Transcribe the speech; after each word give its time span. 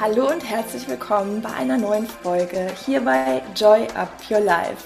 Hallo 0.00 0.28
und 0.28 0.40
herzlich 0.40 0.88
willkommen 0.88 1.42
bei 1.42 1.52
einer 1.52 1.78
neuen 1.78 2.08
Folge 2.08 2.66
hier 2.84 3.02
bei 3.02 3.42
Joy 3.54 3.86
Up 3.94 4.10
Your 4.28 4.40
Life. 4.40 4.82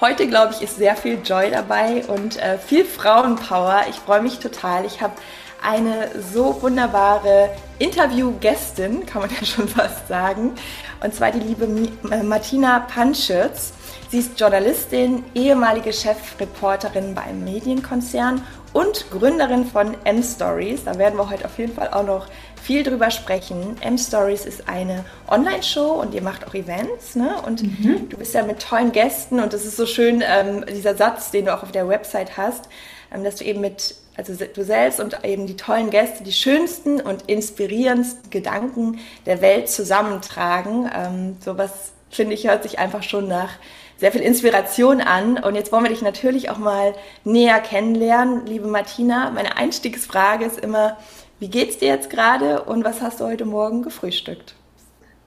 Heute, 0.00 0.28
glaube 0.28 0.52
ich, 0.52 0.62
ist 0.62 0.76
sehr 0.76 0.94
viel 0.94 1.20
Joy 1.24 1.50
dabei 1.50 2.04
und 2.06 2.36
äh, 2.36 2.56
viel 2.56 2.84
Frauenpower. 2.84 3.86
Ich 3.90 3.96
freue 3.96 4.22
mich 4.22 4.38
total. 4.38 4.84
Ich 4.84 5.00
habe 5.00 5.14
eine 5.60 6.10
so 6.32 6.62
wunderbare 6.62 7.50
Interviewgästin, 7.80 9.06
kann 9.06 9.22
man 9.22 9.30
ja 9.40 9.44
schon 9.44 9.66
fast 9.66 10.06
sagen. 10.06 10.52
Und 11.02 11.14
zwar 11.14 11.32
die 11.32 11.40
liebe 11.40 11.66
äh, 12.12 12.22
Martina 12.22 12.78
Panschitz. 12.78 13.72
Sie 14.10 14.20
ist 14.20 14.40
Journalistin, 14.40 15.22
ehemalige 15.34 15.92
Chefreporterin 15.92 17.14
bei 17.14 17.24
einem 17.24 17.44
Medienkonzern 17.44 18.42
und 18.72 19.10
Gründerin 19.10 19.66
von 19.66 19.98
M-Stories. 20.04 20.84
Da 20.84 20.96
werden 20.96 21.18
wir 21.18 21.28
heute 21.28 21.44
auf 21.44 21.58
jeden 21.58 21.74
Fall 21.74 21.90
auch 21.90 22.04
noch 22.04 22.26
viel 22.62 22.82
drüber 22.82 23.10
sprechen. 23.10 23.76
M-Stories 23.82 24.46
ist 24.46 24.66
eine 24.66 25.04
Online-Show 25.28 26.00
und 26.00 26.14
ihr 26.14 26.22
macht 26.22 26.46
auch 26.46 26.54
Events. 26.54 27.16
Ne? 27.16 27.34
Und 27.44 27.62
mhm. 27.62 28.08
du 28.08 28.16
bist 28.16 28.32
ja 28.32 28.44
mit 28.44 28.62
tollen 28.62 28.92
Gästen 28.92 29.40
und 29.40 29.52
es 29.52 29.66
ist 29.66 29.76
so 29.76 29.84
schön, 29.84 30.24
ähm, 30.26 30.64
dieser 30.66 30.96
Satz, 30.96 31.30
den 31.30 31.44
du 31.44 31.54
auch 31.54 31.62
auf 31.62 31.72
der 31.72 31.86
Website 31.86 32.38
hast, 32.38 32.70
ähm, 33.14 33.24
dass 33.24 33.36
du 33.36 33.44
eben 33.44 33.60
mit, 33.60 33.94
also 34.16 34.32
du 34.32 34.64
selbst 34.64 35.00
und 35.00 35.22
eben 35.22 35.46
die 35.46 35.56
tollen 35.56 35.90
Gäste 35.90 36.24
die 36.24 36.32
schönsten 36.32 37.02
und 37.02 37.24
inspirierendsten 37.28 38.30
Gedanken 38.30 39.00
der 39.26 39.42
Welt 39.42 39.68
zusammentragen. 39.68 40.90
Ähm, 40.94 41.36
sowas, 41.44 41.92
finde 42.08 42.32
ich, 42.32 42.48
hört 42.48 42.62
sich 42.62 42.78
einfach 42.78 43.02
schon 43.02 43.28
nach 43.28 43.50
sehr 43.98 44.12
viel 44.12 44.22
Inspiration 44.22 45.00
an. 45.00 45.38
Und 45.38 45.54
jetzt 45.54 45.70
wollen 45.72 45.84
wir 45.84 45.90
dich 45.90 46.02
natürlich 46.02 46.50
auch 46.50 46.58
mal 46.58 46.94
näher 47.24 47.60
kennenlernen, 47.60 48.46
liebe 48.46 48.68
Martina. 48.68 49.30
Meine 49.30 49.56
Einstiegsfrage 49.56 50.44
ist 50.44 50.58
immer, 50.58 50.96
wie 51.40 51.48
geht's 51.48 51.78
dir 51.78 51.88
jetzt 51.88 52.08
gerade 52.08 52.62
und 52.62 52.84
was 52.84 53.02
hast 53.02 53.20
du 53.20 53.26
heute 53.26 53.44
Morgen 53.44 53.82
gefrühstückt? 53.82 54.54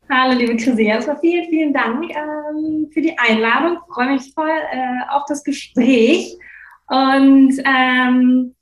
Hallo, 0.10 0.38
liebe 0.38 0.58
Chrissy. 0.58 0.84
Erstmal 0.84 1.20
vielen, 1.20 1.50
vielen 1.50 1.74
Dank 1.74 2.10
ähm, 2.10 2.90
für 2.94 3.02
die 3.02 3.18
Einladung. 3.18 3.78
Ich 3.88 3.94
freue 3.94 4.12
mich 4.12 4.34
voll 4.34 4.50
äh, 4.50 5.10
auf 5.10 5.24
das 5.28 5.44
Gespräch. 5.44 6.38
Und 6.88 7.54
ähm, 7.64 8.56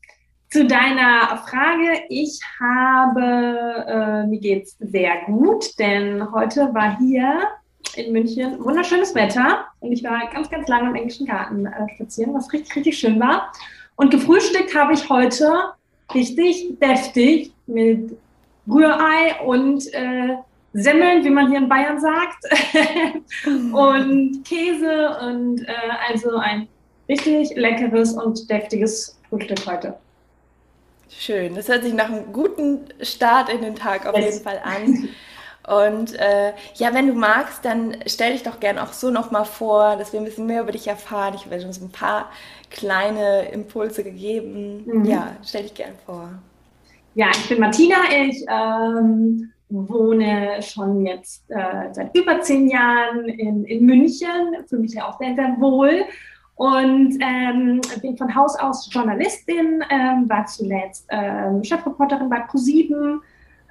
zu 0.51 0.66
deiner 0.66 1.38
Frage, 1.47 2.03
ich 2.09 2.39
habe, 2.59 3.85
äh, 3.88 4.27
mir 4.27 4.39
geht's 4.39 4.75
sehr 4.79 5.21
gut, 5.25 5.77
denn 5.79 6.31
heute 6.31 6.73
war 6.73 6.97
hier 6.99 7.47
in 7.95 8.11
München 8.11 8.63
wunderschönes 8.63 9.16
Wetter 9.16 9.66
und 9.80 9.91
ich 9.91 10.03
war 10.03 10.30
ganz, 10.31 10.49
ganz 10.49 10.67
lange 10.67 10.89
im 10.89 10.95
englischen 10.95 11.25
Garten 11.25 11.66
äh, 11.66 11.89
spazieren, 11.95 12.33
was 12.33 12.52
richtig, 12.53 12.75
richtig 12.75 12.97
schön 12.97 13.19
war. 13.19 13.52
Und 13.95 14.11
gefrühstückt 14.11 14.75
habe 14.75 14.94
ich 14.94 15.09
heute 15.09 15.52
richtig 16.13 16.80
deftig 16.80 17.52
mit 17.67 18.17
Rührei 18.67 19.41
und 19.45 19.94
äh, 19.94 20.38
Semmeln, 20.73 21.23
wie 21.23 21.31
man 21.31 21.50
hier 21.50 21.57
in 21.57 21.67
Bayern 21.67 22.00
sagt, 22.00 22.45
und 23.73 24.44
Käse 24.44 25.17
und 25.22 25.61
äh, 25.67 25.73
also 26.07 26.38
ein 26.38 26.67
richtig 27.07 27.55
leckeres 27.55 28.13
und 28.13 28.50
deftiges 28.50 29.19
Frühstück 29.30 29.66
heute. 29.66 29.97
Schön, 31.09 31.55
das 31.55 31.67
hört 31.67 31.83
sich 31.83 31.94
nach 31.94 32.09
einem 32.09 32.31
guten 32.31 32.81
Start 33.02 33.50
in 33.50 33.61
den 33.61 33.75
Tag 33.75 34.05
auf 34.05 34.16
yes. 34.16 34.35
jeden 34.35 34.44
Fall 34.44 34.61
an. 34.63 35.09
Und 35.70 36.16
äh, 36.16 36.53
ja, 36.75 36.94
wenn 36.94 37.08
du 37.08 37.14
magst, 37.14 37.64
dann 37.64 37.95
stell 38.08 38.34
dich 38.34 38.42
doch 38.42 38.59
gerne 38.59 38.81
auch 38.81 38.92
so 38.92 39.12
nochmal 39.12 39.45
vor, 39.45 39.98
dass 39.98 40.14
wir 40.14 40.20
ein 40.20 40.25
bisschen 40.25 40.48
mehr 40.48 40.64
über 40.64 40.72
dich 40.72 40.88
erfahren. 40.88 41.36
Ich 41.36 41.50
werde 41.50 41.67
uns 41.67 41.80
ein 41.80 41.92
paar 41.92 42.30
kleine 42.72 43.50
Impulse 43.50 44.03
gegeben. 44.03 44.84
Mhm. 44.86 45.06
Ja, 45.06 45.36
stell 45.45 45.64
dich 45.64 45.75
gerne 45.75 45.94
vor. 46.06 46.30
Ja, 47.14 47.28
ich 47.31 47.47
bin 47.50 47.59
Martina. 47.59 47.97
Ich 48.12 48.44
ähm, 48.50 49.52
wohne 49.70 50.59
schon 50.64 51.06
jetzt 51.06 51.44
äh, 51.50 51.94
seit 51.94 52.16
über 52.18 52.41
zehn 52.41 52.68
Jahren 52.68 53.25
in, 53.25 53.63
in 53.66 53.85
München. 53.85 54.56
Fühle 54.68 54.81
mich 54.81 54.94
ja 54.94 55.08
auch 55.08 55.19
sehr, 55.19 55.35
sehr 55.35 55.56
wohl. 55.59 56.03
Und 56.56 57.18
ähm, 57.22 57.79
bin 58.02 58.18
von 58.18 58.34
Haus 58.34 58.58
aus 58.59 58.90
Journalistin, 58.91 59.84
ähm, 59.90 60.28
war 60.28 60.46
zuletzt 60.47 61.06
ähm, 61.09 61.63
Chefreporterin 61.63 62.28
bei 62.28 62.40
ProSieben 62.40 63.22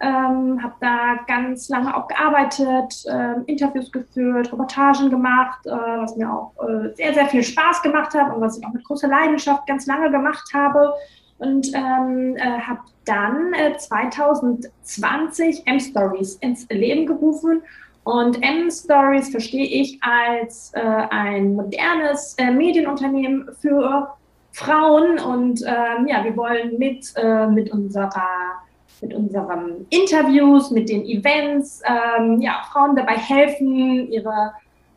ähm, 0.01 0.63
habe 0.63 0.75
da 0.81 1.17
ganz 1.27 1.69
lange 1.69 1.97
auch 1.97 2.07
gearbeitet, 2.07 3.05
äh, 3.07 3.41
Interviews 3.47 3.91
geführt, 3.91 4.53
Reportagen 4.53 5.11
gemacht, 5.11 5.67
äh, 5.67 5.71
was 5.71 6.17
mir 6.17 6.33
auch 6.33 6.53
äh, 6.63 6.95
sehr, 6.95 7.15
sehr 7.15 7.27
viel 7.27 7.43
Spaß 7.43 7.83
gemacht 7.83 8.15
hat 8.15 8.33
und 8.33 8.41
was 8.41 8.59
ich 8.59 8.65
auch 8.65 8.73
mit 8.73 8.85
großer 8.85 9.09
Leidenschaft 9.09 9.67
ganz 9.67 9.87
lange 9.87 10.11
gemacht 10.11 10.51
habe. 10.55 10.93
Und 11.39 11.69
ähm, 11.73 12.37
äh, 12.37 12.61
habe 12.61 12.81
dann 13.05 13.53
2020 13.77 15.67
äh, 15.67 15.71
M-Stories 15.71 16.37
ins 16.37 16.67
Leben 16.69 17.07
gerufen. 17.07 17.63
Und 18.05 18.43
M-Stories 18.43 19.31
verstehe 19.31 19.67
ich 19.67 20.01
als 20.03 20.73
äh, 20.75 20.81
ein 20.81 21.55
modernes 21.55 22.37
Medienunternehmen 22.39 23.51
für 23.61 24.15
Frauen. 24.53 25.19
Und 25.19 25.63
ähm, 25.63 26.07
ja, 26.07 26.25
wir 26.25 26.37
wollen 26.37 26.79
mit, 26.79 27.13
mit 27.51 27.71
unserer 27.71 28.59
mit 29.03 29.15
unseren 29.15 29.87
Interviews, 29.91 30.71
mit 30.71 30.89
den 30.89 31.05
Events, 31.05 31.83
ähm, 31.85 32.41
ja, 32.41 32.63
Frauen 32.73 32.97
dabei 32.97 33.17
helfen, 33.17 34.11
ihre, 34.11 34.53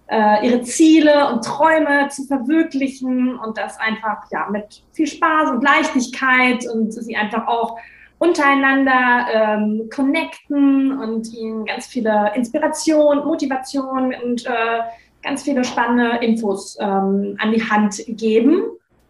äh, 0.08 0.48
ihre 0.48 0.62
Ziele 0.62 1.32
und 1.32 1.44
Träume 1.44 2.08
zu 2.10 2.24
verwirklichen 2.26 3.38
und 3.38 3.58
das 3.58 3.80
einfach 3.80 4.24
ja, 4.32 4.48
mit 4.50 4.84
viel 4.94 5.08
Spaß 5.08 5.52
und 5.52 5.64
Leichtigkeit 5.64 6.66
und 6.74 6.92
sie 6.92 7.16
einfach 7.16 7.48
auch 7.48 7.78
untereinander 8.22 9.26
ähm, 9.34 9.90
connecten 9.94 11.00
und 11.00 11.34
ihnen 11.34 11.66
ganz 11.66 11.88
viele 11.88 12.32
Inspiration, 12.36 13.26
Motivation 13.26 14.14
und 14.24 14.46
äh, 14.46 14.82
ganz 15.24 15.42
viele 15.42 15.64
spannende 15.64 16.24
Infos 16.24 16.78
ähm, 16.80 17.36
an 17.40 17.52
die 17.52 17.64
Hand 17.64 18.04
geben. 18.08 18.64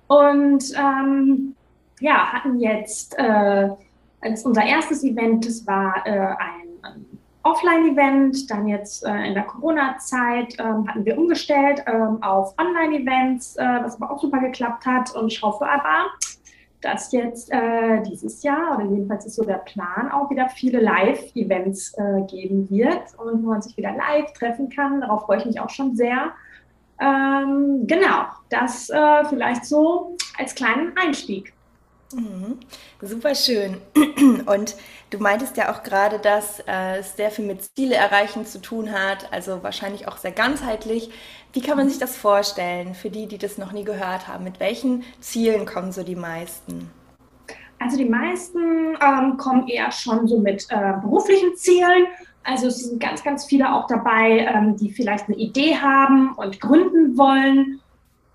Und 0.07 0.63
ähm, 0.78 1.56
ja, 2.00 2.31
hatten 2.31 2.59
jetzt 2.59 3.18
äh, 3.18 3.69
als 4.21 4.45
unser 4.45 4.63
erstes 4.63 5.03
Event, 5.03 5.45
das 5.45 5.65
war 5.67 6.05
äh, 6.05 6.11
ein, 6.11 6.67
ein 6.83 7.05
Offline-Event, 7.43 8.49
dann 8.51 8.67
jetzt 8.67 9.03
äh, 9.03 9.27
in 9.27 9.33
der 9.33 9.43
Corona-Zeit 9.43 10.59
ähm, 10.59 10.87
hatten 10.87 11.05
wir 11.05 11.17
umgestellt 11.17 11.83
ähm, 11.87 12.21
auf 12.21 12.53
Online-Events, 12.59 13.55
äh, 13.57 13.79
was 13.81 13.99
aber 13.99 14.11
auch 14.11 14.19
super 14.21 14.39
geklappt 14.39 14.85
hat. 14.85 15.15
Und 15.15 15.31
ich 15.31 15.41
hoffe 15.41 15.67
aber, 15.67 16.11
dass 16.81 17.11
jetzt 17.11 17.51
äh, 17.51 18.01
dieses 18.03 18.43
Jahr, 18.43 18.75
oder 18.75 18.85
jedenfalls 18.85 19.25
ist 19.25 19.35
so 19.35 19.43
der 19.43 19.55
Plan, 19.55 20.11
auch 20.11 20.29
wieder 20.29 20.49
viele 20.49 20.79
Live-Events 20.79 21.93
äh, 21.97 22.21
geben 22.27 22.69
wird 22.69 23.17
und 23.17 23.43
wo 23.43 23.49
man 23.49 23.61
sich 23.61 23.75
wieder 23.77 23.91
live 23.91 24.33
treffen 24.33 24.69
kann. 24.69 25.01
Darauf 25.01 25.23
freue 25.25 25.39
ich 25.39 25.45
mich 25.45 25.59
auch 25.59 25.69
schon 25.69 25.95
sehr. 25.95 26.31
Ähm, 26.99 27.88
genau, 27.88 28.25
das 28.49 28.89
äh, 28.89 29.25
vielleicht 29.25 29.65
so 29.65 30.15
als 30.38 30.53
kleinen 30.53 30.95
Einstieg. 30.95 31.53
Mhm. 32.13 32.59
Super 33.01 33.35
schön. 33.35 33.77
Und 34.45 34.75
du 35.09 35.17
meintest 35.19 35.57
ja 35.57 35.73
auch 35.73 35.83
gerade, 35.83 36.19
dass 36.19 36.59
äh, 36.67 36.99
es 36.99 37.16
sehr 37.16 37.31
viel 37.31 37.45
mit 37.45 37.63
Ziele 37.75 37.95
erreichen 37.95 38.45
zu 38.45 38.61
tun 38.61 38.91
hat, 38.91 39.31
also 39.31 39.63
wahrscheinlich 39.63 40.07
auch 40.07 40.17
sehr 40.17 40.31
ganzheitlich. 40.31 41.09
Wie 41.53 41.61
kann 41.61 41.77
man 41.77 41.89
sich 41.89 42.00
das 42.00 42.16
vorstellen 42.16 42.95
für 42.95 43.09
die, 43.09 43.27
die 43.27 43.38
das 43.38 43.57
noch 43.57 43.71
nie 43.71 43.83
gehört 43.83 44.27
haben? 44.27 44.44
Mit 44.44 44.59
welchen 44.59 45.03
Zielen 45.19 45.66
kommen 45.66 45.91
so 45.91 46.03
die 46.03 46.16
meisten? 46.16 46.89
Also 47.79 47.97
die 47.97 48.05
meisten 48.05 48.95
ähm, 49.01 49.38
kommen 49.38 49.67
eher 49.67 49.91
schon 49.91 50.27
so 50.27 50.39
mit 50.39 50.67
äh, 50.69 50.94
beruflichen 51.01 51.55
Zielen. 51.55 52.05
Also 52.44 52.67
es 52.67 52.85
sind 52.85 53.01
ganz, 53.01 53.23
ganz 53.23 53.45
viele 53.45 53.73
auch 53.73 53.88
dabei, 53.88 54.47
ähm, 54.53 54.77
die 54.77 54.91
vielleicht 54.91 55.27
eine 55.27 55.38
Idee 55.38 55.75
haben 55.75 56.33
und 56.35 56.61
gründen 56.61 57.17
wollen 57.17 57.81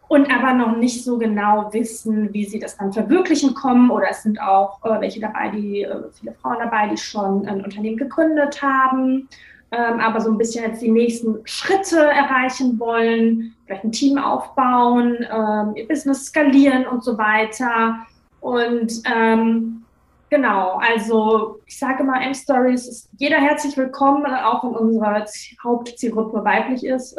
und 0.09 0.31
aber 0.33 0.53
noch 0.53 0.77
nicht 0.77 1.05
so 1.05 1.19
genau 1.19 1.73
wissen, 1.73 2.33
wie 2.33 2.45
sie 2.45 2.59
das 2.59 2.77
dann 2.77 2.93
verwirklichen 2.93 3.55
kommen. 3.55 3.91
Oder 3.91 4.11
es 4.11 4.23
sind 4.23 4.41
auch 4.41 4.85
äh, 4.85 5.01
welche 5.01 5.21
dabei, 5.21 5.49
die, 5.49 5.83
äh, 5.83 6.03
viele 6.19 6.33
Frauen 6.33 6.59
dabei, 6.61 6.89
die 6.89 6.97
schon 6.97 7.47
ein 7.47 7.65
Unternehmen 7.65 7.97
gegründet 7.97 8.63
haben, 8.63 9.29
ähm, 9.73 9.99
aber 9.99 10.21
so 10.21 10.31
ein 10.31 10.39
bisschen 10.39 10.65
jetzt 10.65 10.81
die 10.81 10.93
nächsten 10.93 11.41
Schritte 11.45 11.99
erreichen 11.99 12.79
wollen, 12.79 13.55
vielleicht 13.65 13.85
ein 13.85 13.93
Team 13.93 14.17
aufbauen, 14.17 15.17
ähm, 15.29 15.75
ihr 15.75 15.89
Business 15.89 16.27
skalieren 16.27 16.87
und 16.87 17.03
so 17.03 17.19
weiter. 17.19 17.99
Und 18.41 19.03
ähm, 19.13 19.83
genau, 20.31 20.79
also 20.81 21.59
ich 21.67 21.77
sage 21.81 22.05
mal, 22.05 22.23
M-Stories 22.23 22.87
ist 22.87 23.11
jeder 23.19 23.39
herzlich 23.39 23.77
willkommen, 23.77 24.25
auch 24.25 24.63
wenn 24.63 24.77
unsere 24.77 25.27
Hauptzielgruppe 25.65 26.45
weiblich 26.45 26.87
ist. 26.87 27.19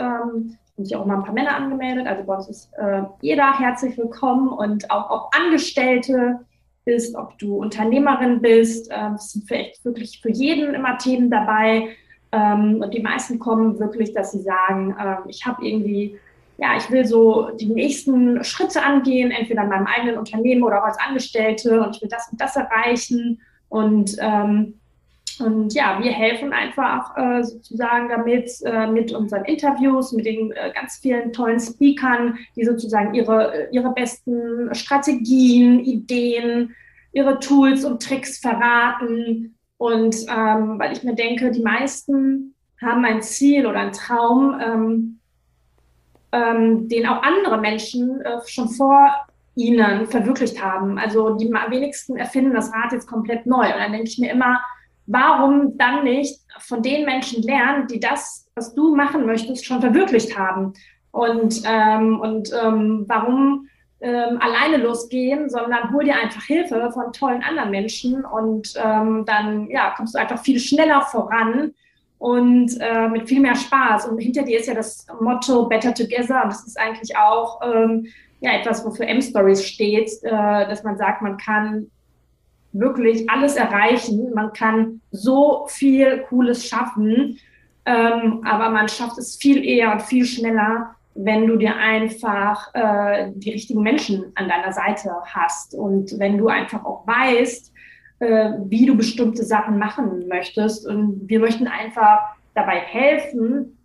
Sind 0.78 0.86
sich 0.86 0.96
auch 0.96 1.06
mal 1.06 1.18
ein 1.18 1.24
paar 1.24 1.34
Männer 1.34 1.56
angemeldet. 1.56 2.08
Also 2.08 2.24
bei 2.24 2.36
uns 2.36 2.48
ist 2.48 2.72
äh, 2.78 3.02
jeder 3.22 3.58
herzlich 3.60 3.98
willkommen 3.98 4.50
und 4.50 4.90
auch 4.92 5.10
ob 5.10 5.36
Angestellte 5.36 6.40
bist, 6.86 7.16
ob 7.16 7.38
du 7.40 7.58
Unternehmerin 7.58 8.42
bist. 8.42 8.90
Äh, 8.92 9.18
sind 9.18 9.48
vielleicht 9.48 9.84
wirklich 9.84 10.22
für 10.22 10.30
jeden 10.32 10.76
immer 10.76 11.00
Themen 11.00 11.32
dabei. 11.32 11.90
Ähm, 12.32 12.82
und 12.84 12.94
die 12.94 13.02
meisten 13.02 13.40
kommen 13.40 13.80
wirklich, 13.80 14.14
dass 14.14 14.32
sie 14.32 14.42
sagen, 14.42 14.96
äh, 15.00 15.18
ich 15.28 15.46
habe 15.46 15.68
irgendwie 15.68 16.20
ja, 16.60 16.76
ich 16.76 16.90
will 16.90 17.06
so 17.06 17.52
die 17.52 17.68
nächsten 17.68 18.44
Schritte 18.44 18.82
angehen, 18.84 19.32
entweder 19.32 19.64
in 19.64 19.70
meinem 19.70 19.86
eigenen 19.86 20.18
Unternehmen 20.18 20.64
oder 20.64 20.82
auch 20.82 20.88
als 20.88 21.00
Angestellte 21.00 21.82
und 21.82 21.96
ich 21.96 22.02
will 22.02 22.10
das 22.10 22.30
und 22.32 22.42
das 22.42 22.56
erreichen. 22.56 23.42
Und, 23.70 24.16
ähm, 24.20 24.80
und 25.40 25.74
ja, 25.74 26.00
wir 26.02 26.12
helfen 26.12 26.54
einfach 26.54 27.16
äh, 27.18 27.44
sozusagen 27.44 28.10
damit, 28.10 28.50
äh, 28.66 28.88
mit 28.88 29.12
unseren 29.12 29.46
Interviews, 29.46 30.12
mit 30.12 30.26
den 30.26 30.52
äh, 30.52 30.72
ganz 30.74 30.98
vielen 30.98 31.34
tollen 31.34 31.60
Speakern, 31.60 32.38
die 32.56 32.66
sozusagen 32.66 33.14
ihre, 33.14 33.70
ihre 33.72 33.94
besten 33.94 34.74
Strategien, 34.74 35.80
Ideen, 35.80 36.76
ihre 37.12 37.40
Tools 37.40 37.86
und 37.86 38.02
Tricks 38.02 38.40
verraten. 38.40 39.56
Und 39.78 40.16
ähm, 40.30 40.80
weil 40.80 40.94
ich 40.94 41.04
mir 41.04 41.16
denke, 41.16 41.52
die 41.52 41.62
meisten 41.62 42.56
haben 42.82 43.06
ein 43.06 43.22
Ziel 43.22 43.66
oder 43.66 43.80
einen 43.80 43.92
Traum, 43.92 44.60
ähm, 44.64 45.20
ähm, 46.32 46.90
den 46.90 47.08
auch 47.08 47.22
andere 47.24 47.60
Menschen 47.60 48.22
äh, 48.22 48.40
schon 48.46 48.70
vor 48.70 49.28
ihnen 49.56 50.08
verwirklicht 50.08 50.64
haben. 50.64 51.00
Also 51.00 51.36
die 51.36 51.48
wenigsten 51.48 52.16
erfinden 52.16 52.54
das 52.54 52.72
Rad 52.72 52.92
jetzt 52.92 53.08
komplett 53.08 53.46
neu. 53.46 53.66
Und 53.66 53.80
dann 53.80 53.92
denke 53.92 54.08
ich 54.08 54.20
mir 54.20 54.32
immer, 54.32 54.60
warum 55.08 55.78
dann 55.78 56.04
nicht 56.04 56.40
von 56.60 56.82
den 56.82 57.06
Menschen 57.06 57.42
lernen, 57.42 57.88
die 57.88 58.00
das, 58.00 58.48
was 58.56 58.76
du 58.76 58.96
machen 58.96 59.26
möchtest, 59.26 59.66
schon 59.66 59.82
verwirklicht 59.82 60.38
haben? 60.38 60.74
Und, 61.12 61.64
ähm, 61.66 62.20
und 62.20 62.52
ähm, 62.54 63.06
warum 63.08 63.68
ähm, 64.00 64.40
alleine 64.40 64.78
losgehen, 64.78 65.50
sondern 65.50 65.92
hol 65.92 66.04
dir 66.04 66.16
einfach 66.16 66.44
Hilfe 66.44 66.92
von 66.92 67.12
tollen 67.14 67.42
anderen 67.42 67.72
Menschen 67.72 68.24
und 68.24 68.74
ähm, 68.78 69.24
dann 69.26 69.70
ja, 69.72 69.94
kommst 69.98 70.14
du 70.14 70.20
einfach 70.20 70.40
viel 70.40 70.60
schneller 70.60 71.02
voran 71.02 71.74
und 72.20 72.78
äh, 72.80 73.08
mit 73.08 73.28
viel 73.28 73.40
mehr 73.40 73.56
Spaß. 73.56 74.08
Und 74.08 74.20
hinter 74.20 74.44
dir 74.44 74.60
ist 74.60 74.68
ja 74.68 74.76
das 74.76 75.08
Motto 75.20 75.68
Better 75.68 75.94
Together 75.94 76.44
und 76.44 76.52
das 76.52 76.68
ist 76.68 76.80
eigentlich 76.80 77.18
auch 77.18 77.60
ähm, 77.64 78.08
ja, 78.40 78.52
etwas, 78.52 78.86
wofür 78.86 79.08
M-Stories 79.08 79.66
steht, 79.66 80.12
äh, 80.22 80.30
dass 80.32 80.84
man 80.84 80.98
sagt, 80.98 81.22
man 81.22 81.38
kann 81.38 81.90
wirklich 82.80 83.30
alles 83.30 83.56
erreichen, 83.56 84.32
man 84.34 84.54
kann 84.54 85.02
so 85.12 85.66
viel 85.68 86.20
Cooles 86.30 86.68
schaffen, 86.68 87.38
ähm, 87.86 88.42
aber 88.46 88.70
man 88.70 88.88
schafft 88.88 89.18
es 89.18 89.38
viel 89.38 89.64
eher 89.64 89.92
und 89.94 90.02
viel 90.02 90.26
schneller, 90.26 90.96
wenn 91.16 91.48
du 91.48 91.56
dir 91.56 91.76
einfach 91.76 92.74
äh, 92.74 93.32
die 93.34 93.52
richtigen 93.52 93.82
Menschen 93.82 94.32
an 94.36 94.48
deiner 94.48 94.72
Seite 94.72 95.12
hast 95.26 95.74
und 95.74 96.20
wenn 96.20 96.38
du 96.38 96.48
einfach 96.48 96.86
auch 96.86 97.08
weißt, 97.08 97.74
äh, 98.20 98.54
wie 98.66 98.86
du 98.86 98.96
bestimmte 98.96 99.44
Sachen 99.44 99.78
machen 99.78 100.28
möchtest. 100.28 100.88
Und 100.88 101.22
wir 101.28 101.40
möchten 101.40 101.68
einfach 101.68 102.20
dabei 102.56 102.80
helfen 102.80 103.78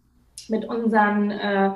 mit 0.49 0.65
unseren, 0.65 1.31
äh, 1.31 1.71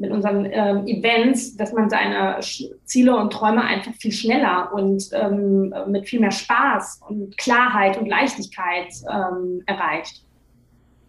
mit 0.00 0.10
unseren 0.10 0.46
äh, 0.46 0.76
Events, 0.86 1.56
dass 1.56 1.72
man 1.72 1.90
seine 1.90 2.40
Ziele 2.84 3.14
und 3.14 3.32
Träume 3.32 3.62
einfach 3.62 3.92
viel 3.94 4.12
schneller 4.12 4.72
und 4.72 5.04
ähm, 5.12 5.74
mit 5.88 6.08
viel 6.08 6.20
mehr 6.20 6.30
Spaß 6.30 7.02
und 7.06 7.36
Klarheit 7.36 7.98
und 7.98 8.06
Leichtigkeit 8.06 8.88
ähm, 9.08 9.62
erreicht. 9.66 10.24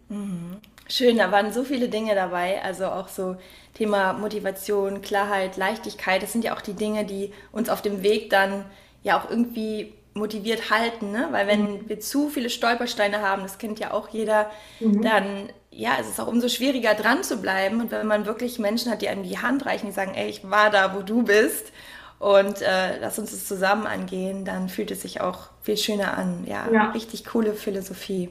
Mhm. 0.10 0.58
Schön, 0.90 1.18
da 1.18 1.32
waren 1.32 1.54
so 1.54 1.64
viele 1.64 1.88
Dinge 1.88 2.16
dabei, 2.16 2.62
also 2.62 2.88
auch 2.88 3.08
so 3.08 3.38
Thema 3.76 4.12
Motivation, 4.12 5.02
Klarheit, 5.02 5.56
Leichtigkeit. 5.56 6.22
Das 6.22 6.34
sind 6.34 6.44
ja 6.44 6.54
auch 6.54 6.60
die 6.60 6.74
Dinge, 6.74 7.06
die 7.06 7.32
uns 7.54 7.70
auf 7.70 7.82
dem 7.82 8.04
Weg 8.04 8.30
dann 8.30 8.66
ja 9.04 9.18
auch 9.18 9.30
irgendwie 9.30 9.94
motiviert 10.14 10.70
halten, 10.70 11.12
ne? 11.12 11.28
Weil 11.32 11.48
wenn 11.48 11.74
mhm. 11.74 11.90
wir 11.90 12.00
zu 12.00 12.30
viele 12.30 12.50
Stolpersteine 12.50 13.22
haben, 13.22 13.44
das 13.44 13.58
kennt 13.58 13.80
ja 13.80 13.92
auch 13.92 14.10
jeder, 14.10 14.52
mhm. 14.80 15.02
dann 15.02 15.50
ja, 15.72 15.92
es 16.00 16.10
ist 16.10 16.20
auch 16.20 16.28
umso 16.28 16.50
schwieriger 16.50 16.94
dran 16.94 17.24
zu 17.24 17.38
bleiben. 17.38 17.80
Und 17.80 17.92
wenn 17.92 18.06
man 18.06 18.26
wirklich 18.26 18.60
Menschen 18.60 18.92
hat, 18.92 19.02
die 19.02 19.08
einem 19.08 19.24
die 19.24 19.40
Hand 19.40 19.66
reichen, 19.66 19.88
die 19.88 19.94
sagen, 19.94 20.14
ey, 20.14 20.30
ich 20.30 20.50
war 20.50 20.70
da, 20.70 20.96
wo 20.96 21.02
du 21.02 21.24
bist 21.24 21.72
und 22.20 22.62
äh, 22.62 23.00
lass 23.00 23.18
uns 23.18 23.32
das 23.32 23.48
zusammen 23.48 23.88
angehen, 23.88 24.44
dann 24.44 24.68
fühlt 24.68 24.92
es 24.92 25.02
sich 25.02 25.22
auch 25.22 25.50
viel 25.62 25.78
schöner 25.78 26.18
an. 26.18 26.46
Ja, 26.46 26.70
ja. 26.72 26.92
richtig 26.92 27.24
coole 27.26 27.54
Philosophie. 27.54 28.30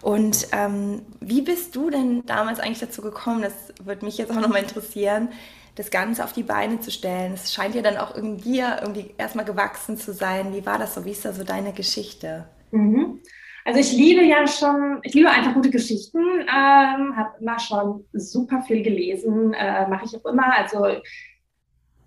Und 0.00 0.48
ähm, 0.52 1.02
wie 1.20 1.42
bist 1.42 1.76
du 1.76 1.90
denn 1.90 2.24
damals 2.24 2.58
eigentlich 2.58 2.78
dazu 2.78 3.02
gekommen? 3.02 3.42
Das 3.42 3.52
würde 3.84 4.04
mich 4.04 4.16
jetzt 4.16 4.30
auch 4.30 4.40
nochmal 4.40 4.62
interessieren 4.62 5.28
das 5.76 5.90
Ganze 5.90 6.24
auf 6.24 6.32
die 6.32 6.42
Beine 6.42 6.80
zu 6.80 6.90
stellen. 6.90 7.34
Es 7.34 7.52
scheint 7.52 7.74
ja 7.74 7.82
dann 7.82 7.98
auch 7.98 8.16
in 8.16 8.38
dir 8.38 8.78
irgendwie 8.80 9.14
erstmal 9.18 9.44
gewachsen 9.44 9.96
zu 9.96 10.12
sein. 10.12 10.54
Wie 10.54 10.64
war 10.66 10.78
das 10.78 10.94
so? 10.94 11.04
Wie 11.04 11.10
ist 11.10 11.24
da 11.24 11.32
so 11.32 11.44
deine 11.44 11.72
Geschichte? 11.72 12.46
Mhm. 12.72 13.20
Also 13.64 13.80
ich 13.80 13.92
liebe 13.92 14.22
ja 14.24 14.46
schon, 14.46 15.00
ich 15.02 15.12
liebe 15.12 15.28
einfach 15.28 15.52
gute 15.52 15.70
Geschichten, 15.70 16.18
ähm, 16.18 17.16
habe 17.16 17.30
immer 17.40 17.58
schon 17.58 18.04
super 18.12 18.62
viel 18.62 18.82
gelesen, 18.82 19.52
äh, 19.54 19.86
mache 19.88 20.06
ich 20.06 20.16
auch 20.16 20.30
immer. 20.30 20.56
Also 20.56 20.86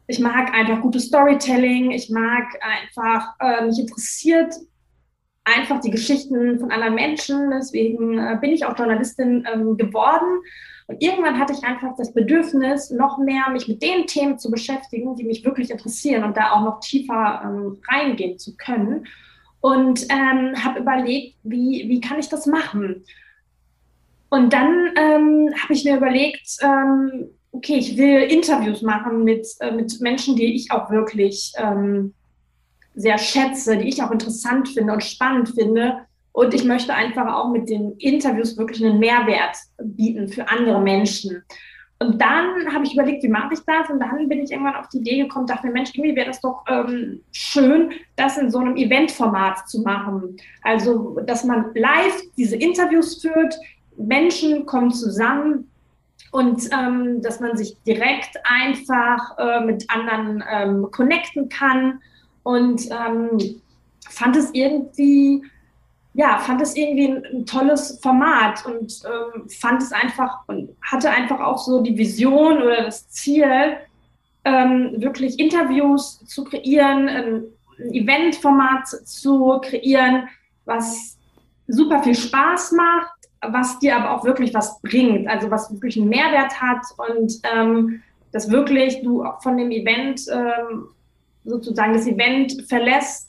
ich 0.07 0.19
mag 0.19 0.53
einfach 0.53 0.81
gutes 0.81 1.07
Storytelling, 1.07 1.91
ich 1.91 2.09
mag 2.09 2.45
einfach, 2.61 3.35
äh, 3.39 3.65
mich 3.65 3.77
interessiert 3.77 4.55
einfach 5.43 5.79
die 5.81 5.91
Geschichten 5.91 6.59
von 6.59 6.71
anderen 6.71 6.95
Menschen. 6.95 7.51
Deswegen 7.51 8.17
äh, 8.17 8.37
bin 8.39 8.51
ich 8.51 8.65
auch 8.65 8.77
Journalistin 8.77 9.45
ähm, 9.53 9.77
geworden 9.77 10.41
und 10.89 11.03
irgendwann 11.03 11.37
hatte 11.37 11.53
ich 11.53 11.63
einfach 11.63 11.95
das 11.97 12.11
Bedürfnis, 12.13 12.89
noch 12.89 13.19
mehr 13.19 13.47
mich 13.51 13.67
mit 13.67 13.83
den 13.83 14.07
Themen 14.07 14.39
zu 14.39 14.49
beschäftigen, 14.49 15.15
die 15.15 15.23
mich 15.23 15.45
wirklich 15.45 15.69
interessieren 15.69 16.23
und 16.23 16.35
da 16.35 16.53
auch 16.53 16.63
noch 16.63 16.79
tiefer 16.79 17.43
ähm, 17.45 17.77
reingehen 17.87 18.39
zu 18.39 18.57
können. 18.57 19.05
Und 19.61 20.07
ähm, 20.09 20.55
habe 20.63 20.79
überlegt, 20.79 21.37
wie, 21.43 21.85
wie 21.87 22.01
kann 22.01 22.17
ich 22.17 22.29
das 22.29 22.47
machen? 22.47 23.03
Und 24.29 24.51
dann 24.51 24.89
ähm, 24.95 25.53
habe 25.61 25.73
ich 25.73 25.85
mir 25.85 25.95
überlegt, 25.95 26.57
ähm, 26.63 27.29
okay, 27.51 27.75
ich 27.75 27.95
will 27.95 28.23
Interviews 28.23 28.81
machen 28.81 29.23
mit, 29.23 29.45
äh, 29.59 29.69
mit 29.69 30.01
Menschen, 30.01 30.35
die 30.35 30.55
ich 30.55 30.71
auch 30.71 30.89
wirklich 30.89 31.53
ähm, 31.57 32.15
sehr 32.95 33.19
schätze, 33.19 33.77
die 33.77 33.89
ich 33.89 34.01
auch 34.01 34.09
interessant 34.09 34.69
finde 34.69 34.93
und 34.93 35.03
spannend 35.03 35.49
finde 35.49 35.99
und 36.31 36.53
ich 36.53 36.63
möchte 36.63 36.93
einfach 36.93 37.33
auch 37.33 37.49
mit 37.49 37.69
den 37.69 37.93
Interviews 37.97 38.57
wirklich 38.57 38.83
einen 38.83 38.99
Mehrwert 38.99 39.57
bieten 39.77 40.27
für 40.27 40.47
andere 40.47 40.81
Menschen. 40.81 41.43
Und 42.01 42.21
dann 42.21 42.73
habe 42.73 42.85
ich 42.85 42.93
überlegt, 42.93 43.23
wie 43.23 43.29
mache 43.29 43.53
ich 43.53 43.59
das? 43.65 43.89
Und 43.89 43.99
dann 43.99 44.29
bin 44.29 44.39
ich 44.39 44.51
irgendwann 44.51 44.77
auf 44.77 44.87
die 44.87 44.99
Idee 44.99 45.23
gekommen, 45.23 45.47
dachte 45.47 45.67
mir, 45.67 45.73
Mensch, 45.73 45.91
irgendwie 45.93 46.15
wäre 46.15 46.27
das 46.27 46.39
doch 46.39 46.63
ähm, 46.69 47.21
schön, 47.33 47.91
das 48.15 48.37
in 48.37 48.49
so 48.49 48.59
einem 48.59 48.77
Eventformat 48.77 49.67
zu 49.67 49.81
machen. 49.81 50.37
Also, 50.63 51.19
dass 51.25 51.43
man 51.43 51.71
live 51.75 52.21
diese 52.37 52.55
Interviews 52.55 53.21
führt, 53.21 53.53
Menschen 53.97 54.65
kommen 54.65 54.91
zusammen 54.91 55.69
und 56.31 56.69
ähm, 56.71 57.21
dass 57.21 57.41
man 57.41 57.57
sich 57.57 57.75
direkt 57.85 58.39
einfach 58.45 59.37
äh, 59.37 59.65
mit 59.65 59.85
anderen 59.89 60.41
ähm, 60.49 60.87
connecten 60.91 61.49
kann. 61.49 61.99
Und 62.43 62.87
ähm, 62.91 63.59
fand 64.09 64.37
es 64.37 64.51
irgendwie 64.53 65.43
ja, 66.19 66.37
fand 66.37 66.61
es 66.61 66.75
irgendwie 66.75 67.07
ein, 67.07 67.25
ein 67.33 67.45
tolles 67.45 67.97
Format 68.01 68.65
und 68.65 69.01
ähm, 69.05 69.47
fand 69.47 69.81
es 69.81 69.93
einfach 69.93 70.39
und 70.47 70.75
hatte 70.81 71.09
einfach 71.09 71.39
auch 71.39 71.57
so 71.57 71.81
die 71.81 71.97
Vision 71.97 72.61
oder 72.61 72.83
das 72.83 73.09
Ziel, 73.09 73.77
ähm, 74.43 74.95
wirklich 74.97 75.39
Interviews 75.39 76.19
zu 76.25 76.43
kreieren, 76.43 77.07
ein, 77.07 77.43
ein 77.79 77.93
Eventformat 77.93 78.85
zu 79.05 79.61
kreieren, 79.61 80.27
was 80.65 81.17
super 81.67 82.03
viel 82.03 82.15
Spaß 82.15 82.73
macht, 82.73 83.15
was 83.41 83.79
dir 83.79 83.95
aber 83.95 84.11
auch 84.11 84.25
wirklich 84.25 84.53
was 84.53 84.81
bringt, 84.81 85.25
also 85.29 85.49
was 85.49 85.71
wirklich 85.71 85.95
einen 85.95 86.09
Mehrwert 86.09 86.59
hat 86.59 86.81
und 86.97 87.39
ähm, 87.55 88.01
dass 88.33 88.51
wirklich 88.51 89.01
du 89.03 89.23
von 89.41 89.55
dem 89.55 89.71
Event 89.71 90.19
ähm, 90.29 90.89
sozusagen 91.45 91.93
das 91.93 92.07
Event 92.07 92.65
verlässt 92.67 93.28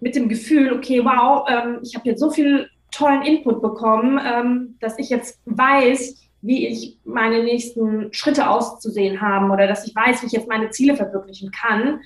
mit 0.00 0.14
dem 0.14 0.28
Gefühl, 0.28 0.72
okay, 0.72 1.04
wow, 1.04 1.46
ähm, 1.48 1.78
ich 1.82 1.94
habe 1.94 2.08
jetzt 2.08 2.20
so 2.20 2.30
viel 2.30 2.68
tollen 2.90 3.22
Input 3.22 3.60
bekommen, 3.60 4.20
ähm, 4.24 4.76
dass 4.80 4.98
ich 4.98 5.10
jetzt 5.10 5.40
weiß, 5.46 6.16
wie 6.40 6.68
ich 6.68 6.98
meine 7.04 7.42
nächsten 7.42 8.12
Schritte 8.12 8.48
auszusehen 8.48 9.20
haben 9.20 9.50
oder 9.50 9.66
dass 9.66 9.86
ich 9.86 9.94
weiß, 9.94 10.22
wie 10.22 10.26
ich 10.26 10.32
jetzt 10.32 10.48
meine 10.48 10.70
Ziele 10.70 10.96
verwirklichen 10.96 11.50
kann. 11.50 12.00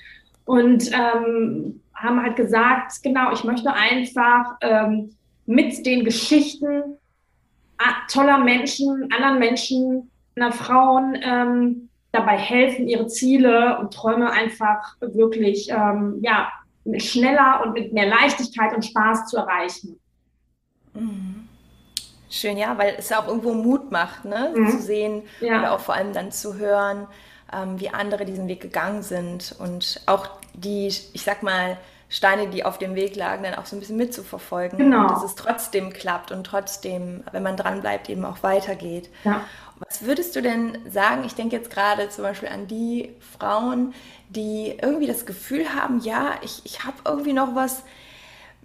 Und 0.45 0.91
ähm, 0.91 1.81
haben 1.93 2.21
halt 2.21 2.35
gesagt, 2.35 3.01
genau, 3.01 3.31
ich 3.31 3.43
möchte 3.43 3.71
einfach 3.71 4.55
ähm, 4.61 5.15
mit 5.45 5.85
den 5.85 6.03
Geschichten 6.03 6.97
toller 8.09 8.37
Menschen, 8.37 9.09
anderen 9.13 9.39
Menschen, 9.39 10.11
einer 10.35 10.51
Frauen 10.51 11.17
ähm, 11.21 11.89
dabei 12.11 12.37
helfen, 12.37 12.87
ihre 12.87 13.07
Ziele 13.07 13.77
und 13.79 13.93
Träume 13.93 14.31
einfach 14.31 14.95
wirklich 14.99 15.69
ähm, 15.69 16.19
ja, 16.21 16.51
schneller 16.97 17.61
und 17.63 17.73
mit 17.73 17.93
mehr 17.93 18.07
Leichtigkeit 18.07 18.73
und 18.73 18.85
Spaß 18.85 19.27
zu 19.27 19.37
erreichen. 19.37 19.99
Mhm. 20.93 21.47
Schön, 22.29 22.57
ja, 22.57 22.77
weil 22.77 22.95
es 22.97 23.11
auch 23.11 23.27
irgendwo 23.27 23.53
Mut 23.53 23.91
macht, 23.91 24.25
ne? 24.25 24.53
Mhm. 24.55 24.69
zu 24.71 24.79
sehen 24.79 25.21
ja. 25.39 25.59
oder 25.59 25.73
auch 25.73 25.79
vor 25.79 25.95
allem 25.95 26.13
dann 26.13 26.31
zu 26.31 26.55
hören, 26.55 27.07
ähm, 27.53 27.79
wie 27.79 27.89
andere 27.89 28.25
diesen 28.25 28.47
Weg 28.47 28.61
gegangen 28.61 29.03
sind 29.03 29.55
und 29.59 30.01
auch 30.07 30.27
die, 30.53 30.87
ich 30.87 31.23
sag 31.23 31.43
mal, 31.43 31.77
Steine, 32.09 32.47
die 32.47 32.63
auf 32.63 32.77
dem 32.77 32.93
Weg 32.93 33.15
lagen, 33.15 33.43
dann 33.43 33.55
auch 33.55 33.65
so 33.65 33.75
ein 33.75 33.79
bisschen 33.79 33.97
mitzuverfolgen. 33.97 34.77
Genau. 34.77 35.07
Dass 35.07 35.23
es 35.23 35.33
trotzdem 35.33 35.91
klappt 35.91 36.31
und 36.31 36.43
trotzdem, 36.43 37.23
wenn 37.31 37.41
man 37.41 37.57
dran 37.57 37.81
bleibt, 37.81 38.07
eben 38.07 38.23
auch 38.23 38.43
weitergeht. 38.43 39.09
Ja. 39.23 39.41
Was 39.79 40.03
würdest 40.03 40.35
du 40.35 40.41
denn 40.41 40.77
sagen? 40.89 41.23
Ich 41.25 41.35
denke 41.35 41.55
jetzt 41.55 41.69
gerade 41.69 42.09
zum 42.09 42.23
Beispiel 42.23 42.49
an 42.49 42.67
die 42.67 43.15
Frauen, 43.37 43.93
die 44.29 44.77
irgendwie 44.81 45.07
das 45.07 45.25
Gefühl 45.25 45.73
haben, 45.73 45.99
ja, 45.99 46.35
ich, 46.41 46.61
ich 46.63 46.83
habe 46.83 46.97
irgendwie 47.05 47.33
noch 47.33 47.55
was 47.55 47.83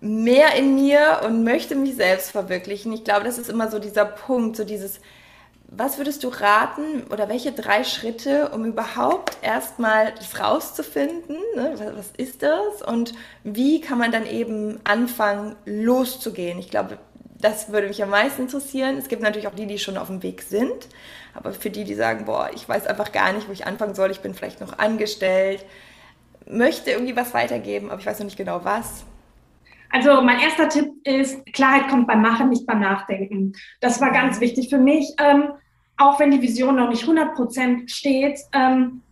mehr 0.00 0.55
in 0.55 0.77
mir 0.77 1.21
und 1.25 1.45
möchte 1.45 1.75
mich 1.75 1.97
selbst 1.97 2.31
verwirklichen. 2.31 2.93
Ich 2.93 3.05
glaube, 3.05 3.25
das 3.25 3.38
ist 3.38 3.50
immer 3.50 3.71
so 3.71 3.79
dieser 3.79 4.05
Punkt, 4.05 4.57
so 4.57 4.65
dieses, 4.65 5.00
was 5.71 5.99
würdest 5.99 6.25
du 6.25 6.29
raten 6.29 7.05
oder 7.11 7.29
welche 7.29 7.53
drei 7.53 7.85
Schritte, 7.85 8.50
um 8.50 8.65
überhaupt 8.65 9.37
erstmal 9.43 10.15
das 10.15 10.41
rauszufinden? 10.41 11.37
Ne? 11.57 11.75
Was 11.95 12.11
ist 12.17 12.43
das? 12.43 12.83
Und 12.87 13.12
wie 13.45 13.81
kann 13.81 13.99
man 13.99 14.12
dann 14.12 14.27
eben 14.27 14.81
anfangen, 14.85 15.57
loszugehen? 15.67 16.59
Ich 16.59 16.71
glaube, 16.71 16.99
das 17.40 17.71
würde 17.73 17.88
mich 17.88 18.02
am 18.02 18.11
meisten 18.11 18.42
interessieren. 18.42 18.97
Es 18.97 19.09
gibt 19.09 19.23
natürlich 19.23 19.49
auch 19.49 19.54
die, 19.54 19.66
die 19.66 19.78
schon 19.78 19.97
auf 19.97 20.09
dem 20.09 20.23
Weg 20.23 20.42
sind. 20.42 20.88
Aber 21.35 21.52
für 21.52 21.71
die, 21.71 21.85
die 21.85 21.95
sagen, 21.95 22.25
boah, 22.25 22.50
ich 22.54 22.68
weiß 22.68 22.87
einfach 22.87 23.12
gar 23.12 23.33
nicht, 23.33 23.49
wo 23.49 23.52
ich 23.52 23.66
anfangen 23.66 23.95
soll, 23.95 24.11
ich 24.11 24.21
bin 24.21 24.35
vielleicht 24.35 24.61
noch 24.61 24.78
angestellt, 24.78 25.64
möchte 26.47 26.90
irgendwie 26.90 27.14
was 27.14 27.35
weitergeben, 27.35 27.90
aber 27.90 28.00
ich 28.00 28.07
weiß 28.07 28.18
noch 28.18 28.25
nicht 28.25 28.37
genau 28.37 28.64
was. 28.64 29.04
Also 29.90 30.21
mein 30.21 30.40
erster 30.40 30.68
Tipp 30.68 30.90
ist, 31.04 31.45
Klarheit 31.52 31.88
kommt 31.88 32.09
beim 32.09 32.21
Machen, 32.21 32.50
nicht 32.50 32.66
beim 32.66 32.80
Nachdenken. 32.80 33.52
Das 33.80 34.00
war 34.00 34.11
ganz 34.12 34.40
wichtig 34.40 34.68
für 34.68 34.78
mich. 34.78 35.14
Ähm, 35.18 35.52
auch 35.97 36.21
wenn 36.21 36.30
die 36.30 36.42
Vision 36.42 36.76
noch 36.76 36.90
nicht 36.90 37.02
100 37.02 37.35
Prozent 37.35 37.90
steht, 37.90 38.38
ähm, 38.52 39.02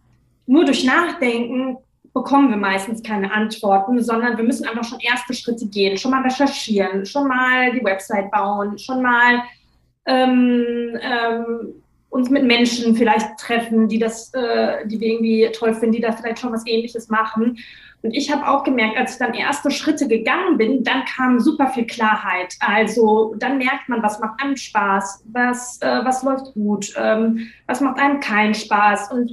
nur 0.46 0.64
durch 0.64 0.84
Nachdenken 0.84 1.78
bekommen 2.16 2.48
wir 2.48 2.56
meistens 2.56 3.02
keine 3.02 3.30
Antworten, 3.30 4.02
sondern 4.02 4.38
wir 4.38 4.44
müssen 4.44 4.66
einfach 4.66 4.84
schon 4.84 5.00
erste 5.00 5.34
Schritte 5.34 5.66
gehen, 5.66 5.98
schon 5.98 6.12
mal 6.12 6.22
recherchieren, 6.22 7.04
schon 7.04 7.28
mal 7.28 7.72
die 7.72 7.84
Website 7.84 8.30
bauen, 8.30 8.78
schon 8.78 9.02
mal 9.02 9.42
ähm, 10.06 10.98
ähm, 11.02 11.74
uns 12.08 12.30
mit 12.30 12.44
Menschen 12.44 12.96
vielleicht 12.96 13.36
treffen, 13.38 13.86
die 13.88 13.98
das, 13.98 14.32
äh, 14.32 14.86
die 14.86 14.98
wir 14.98 15.08
irgendwie 15.08 15.50
toll 15.52 15.74
finden, 15.74 15.96
die 15.96 16.00
da 16.00 16.12
vielleicht 16.12 16.38
schon 16.38 16.54
was 16.54 16.66
Ähnliches 16.66 17.10
machen. 17.10 17.58
Und 18.00 18.12
ich 18.12 18.32
habe 18.32 18.48
auch 18.48 18.64
gemerkt, 18.64 18.96
als 18.96 19.12
ich 19.12 19.18
dann 19.18 19.34
erste 19.34 19.70
Schritte 19.70 20.08
gegangen 20.08 20.56
bin, 20.56 20.84
dann 20.84 21.04
kam 21.04 21.38
super 21.38 21.66
viel 21.66 21.86
Klarheit. 21.86 22.54
Also 22.60 23.34
dann 23.36 23.58
merkt 23.58 23.90
man, 23.90 24.02
was 24.02 24.20
macht 24.20 24.42
einem 24.42 24.56
Spaß, 24.56 25.22
was, 25.26 25.82
äh, 25.82 26.00
was 26.02 26.22
läuft 26.22 26.54
gut, 26.54 26.94
ähm, 26.96 27.50
was 27.66 27.82
macht 27.82 27.98
einem 27.98 28.20
keinen 28.20 28.54
Spaß. 28.54 29.12
Und 29.12 29.32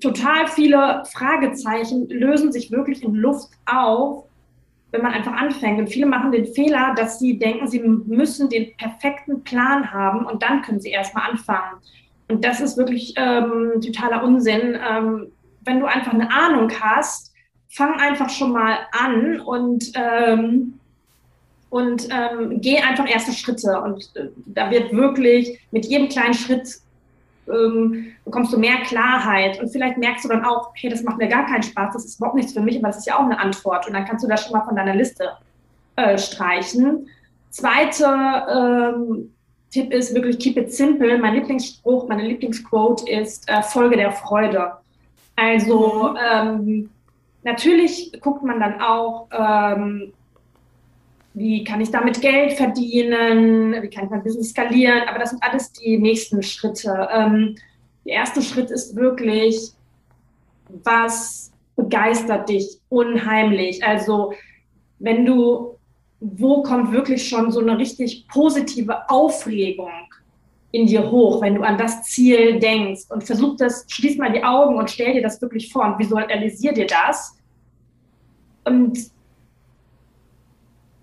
total 0.00 0.46
viele 0.48 1.02
Fragezeichen 1.12 2.08
lösen 2.08 2.52
sich 2.52 2.70
wirklich 2.70 3.02
in 3.02 3.14
Luft 3.14 3.50
auf, 3.66 4.24
wenn 4.90 5.02
man 5.02 5.12
einfach 5.12 5.32
anfängt. 5.32 5.78
Und 5.78 5.88
viele 5.88 6.06
machen 6.06 6.32
den 6.32 6.46
Fehler, 6.46 6.94
dass 6.96 7.18
sie 7.18 7.38
denken, 7.38 7.66
sie 7.66 7.80
müssen 7.80 8.48
den 8.48 8.76
perfekten 8.76 9.42
Plan 9.42 9.92
haben 9.92 10.26
und 10.26 10.42
dann 10.42 10.62
können 10.62 10.80
sie 10.80 10.90
erstmal 10.90 11.30
anfangen. 11.30 11.80
Und 12.28 12.44
das 12.44 12.60
ist 12.60 12.76
wirklich 12.76 13.14
ähm, 13.16 13.80
totaler 13.84 14.22
Unsinn. 14.22 14.78
Ähm, 14.88 15.26
wenn 15.64 15.80
du 15.80 15.86
einfach 15.86 16.12
eine 16.12 16.30
Ahnung 16.30 16.70
hast, 16.80 17.32
fang 17.68 17.98
einfach 17.98 18.30
schon 18.30 18.52
mal 18.52 18.78
an 18.92 19.40
und, 19.40 19.92
ähm, 19.94 20.74
und 21.70 22.08
ähm, 22.10 22.60
geh 22.60 22.78
einfach 22.78 23.08
erste 23.08 23.32
Schritte. 23.32 23.80
Und 23.80 24.10
äh, 24.14 24.28
da 24.46 24.70
wird 24.70 24.92
wirklich 24.92 25.58
mit 25.72 25.86
jedem 25.86 26.08
kleinen 26.08 26.34
Schritt 26.34 26.68
ähm, 27.48 28.12
bekommst 28.24 28.52
du 28.52 28.58
mehr 28.58 28.78
Klarheit. 28.86 29.60
Und 29.60 29.70
vielleicht 29.70 29.98
merkst 29.98 30.24
du 30.24 30.28
dann 30.28 30.44
auch, 30.44 30.72
hey, 30.74 30.90
das 30.90 31.02
macht 31.02 31.18
mir 31.18 31.28
gar 31.28 31.46
keinen 31.46 31.62
Spaß, 31.62 31.94
das 31.94 32.04
ist 32.04 32.18
überhaupt 32.18 32.36
nichts 32.36 32.52
für 32.52 32.60
mich, 32.60 32.78
aber 32.78 32.88
das 32.88 32.98
ist 32.98 33.06
ja 33.06 33.16
auch 33.16 33.24
eine 33.24 33.38
Antwort. 33.38 33.86
Und 33.86 33.94
dann 33.94 34.04
kannst 34.04 34.24
du 34.24 34.28
das 34.28 34.44
schon 34.44 34.52
mal 34.52 34.64
von 34.64 34.76
deiner 34.76 34.94
Liste 34.94 35.30
äh, 35.96 36.18
streichen. 36.18 37.08
Zweiter 37.50 38.94
ähm, 38.96 39.30
Tipp 39.70 39.92
ist 39.92 40.14
wirklich 40.14 40.38
keep 40.38 40.56
it 40.56 40.72
simple. 40.72 41.18
Mein 41.18 41.34
Lieblingsspruch, 41.34 42.08
meine 42.08 42.22
Lieblingsquote 42.22 43.10
ist 43.10 43.48
äh, 43.48 43.62
Folge 43.62 43.96
der 43.96 44.12
Freude. 44.12 44.72
Also 45.36 46.14
ähm, 46.16 46.90
Natürlich 47.44 48.10
guckt 48.22 48.42
man 48.42 48.58
dann 48.58 48.80
auch, 48.80 49.28
ähm, 49.30 50.12
wie 51.34 51.64
kann 51.64 51.80
ich 51.80 51.90
damit 51.90 52.20
Geld 52.20 52.52
verdienen, 52.52 53.74
wie 53.82 53.90
kann 53.90 54.04
ich 54.04 54.10
mein 54.10 54.22
Business 54.22 54.50
skalieren, 54.50 55.02
aber 55.08 55.18
das 55.18 55.30
sind 55.30 55.42
alles 55.42 55.72
die 55.72 55.98
nächsten 55.98 56.42
Schritte. 56.42 57.08
Ähm, 57.12 57.56
der 58.04 58.14
erste 58.14 58.40
Schritt 58.40 58.70
ist 58.70 58.94
wirklich, 58.94 59.72
was 60.68 61.52
begeistert 61.76 62.48
dich 62.48 62.78
unheimlich? 62.88 63.84
Also 63.84 64.32
wenn 65.00 65.26
du, 65.26 65.76
wo 66.20 66.62
kommt 66.62 66.92
wirklich 66.92 67.28
schon 67.28 67.50
so 67.50 67.60
eine 67.60 67.78
richtig 67.78 68.28
positive 68.28 69.08
Aufregung 69.10 69.90
in 70.70 70.86
dir 70.86 71.10
hoch, 71.10 71.40
wenn 71.42 71.56
du 71.56 71.62
an 71.62 71.78
das 71.78 72.02
Ziel 72.04 72.58
denkst 72.58 73.02
und 73.08 73.24
versuch 73.24 73.56
das, 73.56 73.84
schließ 73.88 74.18
mal 74.18 74.32
die 74.32 74.42
Augen 74.42 74.76
und 74.76 74.90
stell 74.90 75.14
dir 75.14 75.22
das 75.22 75.40
wirklich 75.40 75.72
vor 75.72 75.84
und 75.84 75.98
visualisier 75.98 76.72
dir 76.72 76.86
das. 76.86 77.36
Und, 78.64 78.98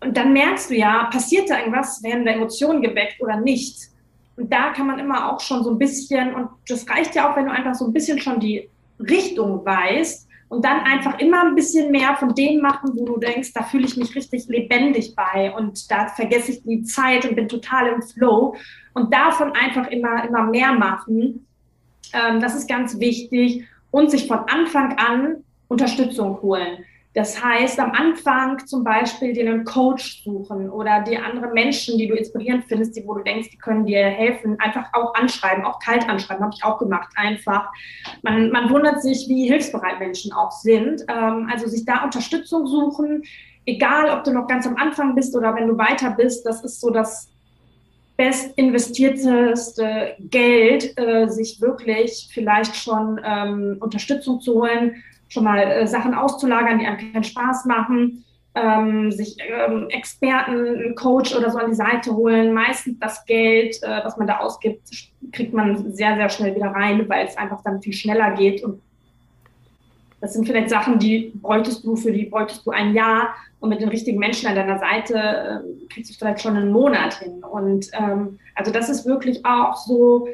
und 0.01 0.17
dann 0.17 0.33
merkst 0.33 0.69
du 0.69 0.75
ja, 0.75 1.05
passiert 1.05 1.49
da 1.49 1.59
irgendwas, 1.59 2.03
werden 2.03 2.25
da 2.25 2.31
Emotionen 2.31 2.81
geweckt 2.81 3.21
oder 3.21 3.39
nicht. 3.39 3.89
Und 4.35 4.51
da 4.51 4.71
kann 4.71 4.87
man 4.87 4.99
immer 4.99 5.31
auch 5.31 5.39
schon 5.39 5.63
so 5.63 5.69
ein 5.69 5.77
bisschen, 5.77 6.33
und 6.33 6.49
das 6.67 6.89
reicht 6.89 7.15
ja 7.15 7.29
auch, 7.29 7.35
wenn 7.35 7.45
du 7.45 7.51
einfach 7.51 7.75
so 7.75 7.85
ein 7.85 7.93
bisschen 7.93 8.19
schon 8.19 8.39
die 8.39 8.67
Richtung 8.99 9.63
weißt 9.63 10.27
und 10.49 10.65
dann 10.65 10.81
einfach 10.81 11.19
immer 11.19 11.43
ein 11.43 11.55
bisschen 11.55 11.91
mehr 11.91 12.15
von 12.15 12.33
dem 12.33 12.59
machen, 12.61 12.91
wo 12.95 13.05
du 13.05 13.17
denkst, 13.17 13.53
da 13.53 13.63
fühle 13.63 13.85
ich 13.85 13.95
mich 13.95 14.15
richtig 14.15 14.47
lebendig 14.47 15.15
bei 15.15 15.53
und 15.53 15.89
da 15.91 16.07
vergesse 16.07 16.53
ich 16.53 16.63
die 16.63 16.83
Zeit 16.83 17.25
und 17.25 17.35
bin 17.35 17.47
total 17.47 17.87
im 17.87 18.01
Flow 18.01 18.55
und 18.93 19.13
davon 19.13 19.53
einfach 19.53 19.87
immer, 19.87 20.23
immer 20.25 20.43
mehr 20.43 20.73
machen. 20.73 21.45
Ähm, 22.13 22.39
das 22.41 22.55
ist 22.55 22.67
ganz 22.67 22.99
wichtig 22.99 23.65
und 23.91 24.09
sich 24.09 24.27
von 24.27 24.39
Anfang 24.39 24.97
an 24.97 25.43
Unterstützung 25.67 26.41
holen. 26.41 26.83
Das 27.13 27.43
heißt, 27.43 27.77
am 27.79 27.91
Anfang 27.91 28.65
zum 28.65 28.85
Beispiel 28.85 29.33
dir 29.33 29.49
einen 29.49 29.65
Coach 29.65 30.23
suchen 30.23 30.69
oder 30.69 31.01
dir 31.01 31.25
andere 31.25 31.51
Menschen, 31.51 31.97
die 31.97 32.07
du 32.07 32.15
inspirierend 32.15 32.63
findest, 32.65 32.95
die, 32.95 33.05
wo 33.05 33.15
du 33.15 33.23
denkst, 33.23 33.49
die 33.49 33.57
können 33.57 33.85
dir 33.85 34.05
helfen, 34.05 34.57
einfach 34.59 34.85
auch 34.93 35.13
anschreiben, 35.15 35.65
auch 35.65 35.79
kalt 35.79 36.07
anschreiben, 36.07 36.41
habe 36.41 36.55
ich 36.55 36.63
auch 36.63 36.77
gemacht, 36.77 37.11
einfach. 37.15 37.69
Man, 38.21 38.49
man 38.51 38.69
wundert 38.69 39.01
sich, 39.01 39.27
wie 39.27 39.47
hilfsbereit 39.47 39.99
Menschen 39.99 40.31
auch 40.31 40.51
sind. 40.51 41.01
Ähm, 41.09 41.49
also 41.51 41.67
sich 41.67 41.83
da 41.83 42.05
Unterstützung 42.05 42.65
suchen, 42.65 43.23
egal 43.65 44.09
ob 44.09 44.23
du 44.23 44.31
noch 44.31 44.47
ganz 44.47 44.65
am 44.65 44.77
Anfang 44.77 45.13
bist 45.13 45.35
oder 45.35 45.53
wenn 45.53 45.67
du 45.67 45.77
weiter 45.77 46.11
bist, 46.11 46.45
das 46.45 46.63
ist 46.63 46.79
so 46.79 46.91
das 46.91 47.29
best 48.15 48.57
investierteste 48.57 50.15
Geld, 50.19 50.97
äh, 50.97 51.27
sich 51.27 51.59
wirklich 51.59 52.29
vielleicht 52.31 52.75
schon 52.75 53.19
ähm, 53.25 53.77
Unterstützung 53.81 54.39
zu 54.39 54.61
holen, 54.61 55.03
schon 55.31 55.45
mal 55.45 55.59
äh, 55.59 55.87
Sachen 55.87 56.13
auszulagern, 56.13 56.79
die 56.79 56.85
einem 56.85 56.97
keinen 56.97 57.23
Spaß 57.23 57.65
machen, 57.65 58.25
ähm, 58.53 59.11
sich 59.11 59.37
ähm, 59.39 59.87
Experten, 59.89 60.93
Coach 60.95 61.33
oder 61.35 61.49
so 61.49 61.57
an 61.57 61.69
die 61.69 61.75
Seite 61.75 62.13
holen. 62.13 62.53
Meistens 62.53 62.99
das 62.99 63.25
Geld, 63.25 63.81
äh, 63.81 64.01
was 64.03 64.17
man 64.17 64.27
da 64.27 64.39
ausgibt, 64.39 64.89
kriegt 65.31 65.53
man 65.53 65.93
sehr, 65.93 66.15
sehr 66.15 66.29
schnell 66.29 66.53
wieder 66.53 66.67
rein, 66.67 67.07
weil 67.07 67.25
es 67.25 67.37
einfach 67.37 67.63
dann 67.63 67.81
viel 67.81 67.93
schneller 67.93 68.31
geht. 68.31 68.61
Und 68.61 68.81
das 70.19 70.33
sind 70.33 70.45
vielleicht 70.45 70.69
Sachen, 70.69 70.99
die 70.99 71.31
bräuchtest 71.35 71.85
du, 71.85 71.95
für 71.95 72.11
die 72.11 72.25
bräuchtest 72.25 72.65
du 72.65 72.71
ein 72.71 72.93
Jahr 72.93 73.33
und 73.61 73.69
mit 73.69 73.79
den 73.79 73.89
richtigen 73.89 74.19
Menschen 74.19 74.49
an 74.49 74.55
deiner 74.55 74.79
Seite 74.79 75.15
äh, 75.15 75.87
kriegst 75.87 76.11
du 76.11 76.15
vielleicht 76.15 76.41
schon 76.41 76.57
einen 76.57 76.73
Monat 76.73 77.13
hin. 77.13 77.41
Und 77.43 77.89
ähm, 77.93 78.37
also 78.55 78.71
das 78.71 78.89
ist 78.89 79.05
wirklich 79.05 79.45
auch 79.45 79.77
so, 79.77 80.27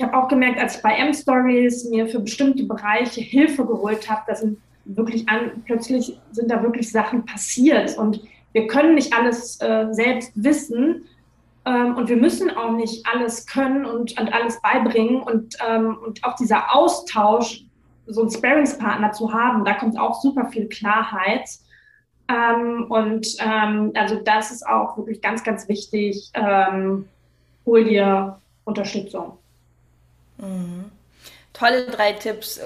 ich 0.00 0.06
habe 0.06 0.16
auch 0.16 0.28
gemerkt, 0.28 0.58
als 0.58 0.76
ich 0.76 0.82
bei 0.82 0.94
M-Stories 0.94 1.84
mir 1.90 2.06
für 2.06 2.20
bestimmte 2.20 2.64
Bereiche 2.64 3.20
Hilfe 3.20 3.66
geholt 3.66 4.08
habe, 4.08 4.22
dass 4.26 4.42
wirklich 4.86 5.28
an, 5.28 5.62
plötzlich 5.66 6.18
sind 6.32 6.50
da 6.50 6.62
wirklich 6.62 6.90
Sachen 6.90 7.26
passiert 7.26 7.98
und 7.98 8.18
wir 8.52 8.66
können 8.66 8.94
nicht 8.94 9.12
alles 9.12 9.60
äh, 9.60 9.88
selbst 9.90 10.32
wissen 10.42 11.04
ähm, 11.66 11.96
und 11.96 12.08
wir 12.08 12.16
müssen 12.16 12.48
auch 12.48 12.72
nicht 12.72 13.06
alles 13.12 13.46
können 13.46 13.84
und, 13.84 14.18
und 14.18 14.32
alles 14.32 14.58
beibringen 14.62 15.20
und, 15.20 15.58
ähm, 15.68 15.98
und 16.02 16.24
auch 16.24 16.34
dieser 16.34 16.74
Austausch, 16.74 17.66
so 18.06 18.22
einen 18.22 18.30
Sparingspartner 18.30 19.12
zu 19.12 19.34
haben, 19.34 19.66
da 19.66 19.74
kommt 19.74 19.98
auch 19.98 20.22
super 20.22 20.46
viel 20.46 20.66
Klarheit. 20.66 21.46
Ähm, 22.26 22.86
und 22.88 23.36
ähm, 23.38 23.92
also 23.94 24.18
das 24.24 24.50
ist 24.50 24.66
auch 24.66 24.96
wirklich 24.96 25.20
ganz, 25.20 25.44
ganz 25.44 25.68
wichtig. 25.68 26.30
Ähm, 26.32 27.06
hol 27.66 27.84
dir 27.84 28.38
Unterstützung. 28.64 29.36
Mhm. 30.40 30.90
Tolle 31.52 31.86
drei 31.86 32.12
Tipps. 32.12 32.60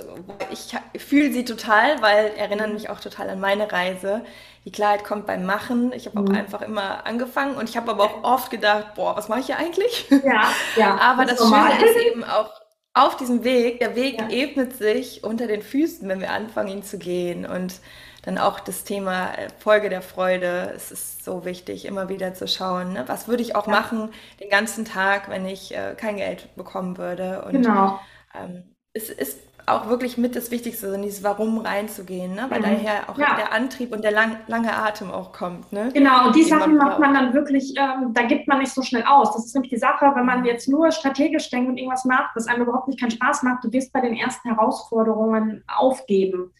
Ich 0.51 0.77
fühle 1.03 1.33
sie 1.33 1.45
total, 1.45 2.03
weil 2.03 2.33
erinnern 2.37 2.75
mich 2.75 2.91
auch 2.91 3.01
total 3.01 3.31
an 3.31 3.41
meine 3.41 3.73
Reise. 3.73 4.25
Die 4.65 4.73
Klarheit 4.73 5.05
kommt 5.05 5.27
beim 5.27 5.45
Machen. 5.45 5.93
Ich 5.93 6.07
habe 6.07 6.21
auch 6.21 6.29
mhm. 6.29 6.35
einfach 6.35 6.63
immer 6.63 7.07
angefangen 7.07 7.57
und 7.57 7.69
ich 7.69 7.77
habe 7.77 7.91
aber 7.91 8.05
auch 8.05 8.25
oft 8.25 8.51
gedacht, 8.51 8.95
boah, 8.95 9.17
was 9.17 9.29
mache 9.29 9.41
ich 9.41 9.47
hier 9.47 9.59
eigentlich? 9.59 10.07
Ja, 10.11 10.53
ja. 10.77 10.97
aber 11.01 11.25
das, 11.25 11.39
das 11.39 11.49
Schöne 11.49 11.85
ist 11.85 11.97
eben 11.97 12.25
auch, 12.25 12.51
auf 12.95 13.17
diesem 13.17 13.43
Weg, 13.43 13.81
der 13.81 13.97
Weg 13.97 14.21
ja. 14.21 14.29
ebnet 14.31 14.77
sich 14.77 15.25
unter 15.25 15.49
den 15.49 15.63
Füßen, 15.63 16.09
wenn 16.09 16.21
wir 16.21 16.31
anfangen, 16.31 16.69
ihn 16.69 16.83
zu 16.85 16.97
gehen. 16.97 17.45
Und 17.45 17.81
dann 18.25 18.39
auch 18.39 18.61
das 18.61 18.85
Thema 18.85 19.35
äh, 19.35 19.49
Folge 19.59 19.91
der 19.91 20.03
Freude. 20.03 20.73
Es 20.75 20.91
ist 20.91 21.25
so 21.25 21.45
wichtig, 21.45 21.85
immer 21.85 22.09
wieder 22.09 22.35
zu 22.35 22.49
schauen, 22.49 22.95
ne? 22.95 23.05
was 23.07 23.29
würde 23.29 23.43
ich 23.43 23.55
auch 23.57 23.67
ja. 23.67 23.73
machen 23.73 24.11
den 24.41 24.51
ganzen 24.51 24.85
Tag, 24.85 25.29
wenn 25.29 25.47
ich 25.47 25.75
äh, 25.75 25.95
kein 25.97 26.17
Geld 26.17 26.55
bekommen 26.57 26.99
würde. 26.99 27.45
Und, 27.45 27.53
genau. 27.53 28.01
Ähm, 28.35 28.65
es 28.93 29.11
ist 29.11 29.39
auch 29.67 29.89
wirklich 29.89 30.19
mit 30.19 30.37
das 30.37 30.51
Wichtigste, 30.51 30.89
in 30.89 31.03
dieses 31.03 31.23
Warum 31.23 31.59
reinzugehen, 31.59 32.35
ne? 32.35 32.47
weil 32.51 32.61
mhm. 32.61 32.65
daher 32.65 33.09
auch 33.09 33.19
ja. 33.19 33.35
der 33.37 33.53
Antrieb 33.53 33.93
und 33.93 34.05
der 34.05 34.13
lang, 34.13 34.37
lange 34.47 34.75
Atem 34.75 35.11
auch 35.11 35.33
kommt. 35.33 35.73
Ne? 35.73 35.91
Genau, 35.93 36.27
und 36.27 36.37
die 36.37 36.43
Sachen 36.43 36.77
macht 36.77 36.99
man 36.99 37.15
dann 37.15 37.33
wirklich, 37.33 37.75
ähm, 37.77 38.13
da 38.13 38.23
gibt 38.23 38.47
man 38.47 38.59
nicht 38.59 38.73
so 38.73 38.83
schnell 38.83 39.05
aus. 39.05 39.33
Das 39.33 39.47
ist 39.47 39.55
nämlich 39.55 39.71
die 39.71 39.79
Sache, 39.79 40.13
wenn 40.15 40.27
man 40.27 40.45
jetzt 40.45 40.69
nur 40.69 40.93
strategisch 40.93 41.49
denkt 41.51 41.71
und 41.71 41.79
irgendwas 41.79 42.05
macht, 42.05 42.37
was 42.37 42.47
einem 42.47 42.63
überhaupt 42.63 42.89
nicht 42.89 43.01
keinen 43.01 43.11
Spaß 43.11 43.43
macht, 43.43 43.65
du 43.65 43.73
wirst 43.73 43.93
bei 43.93 44.01
den 44.01 44.15
ersten 44.15 44.51
Herausforderungen 44.51 45.65
aufgeben. 45.67 46.53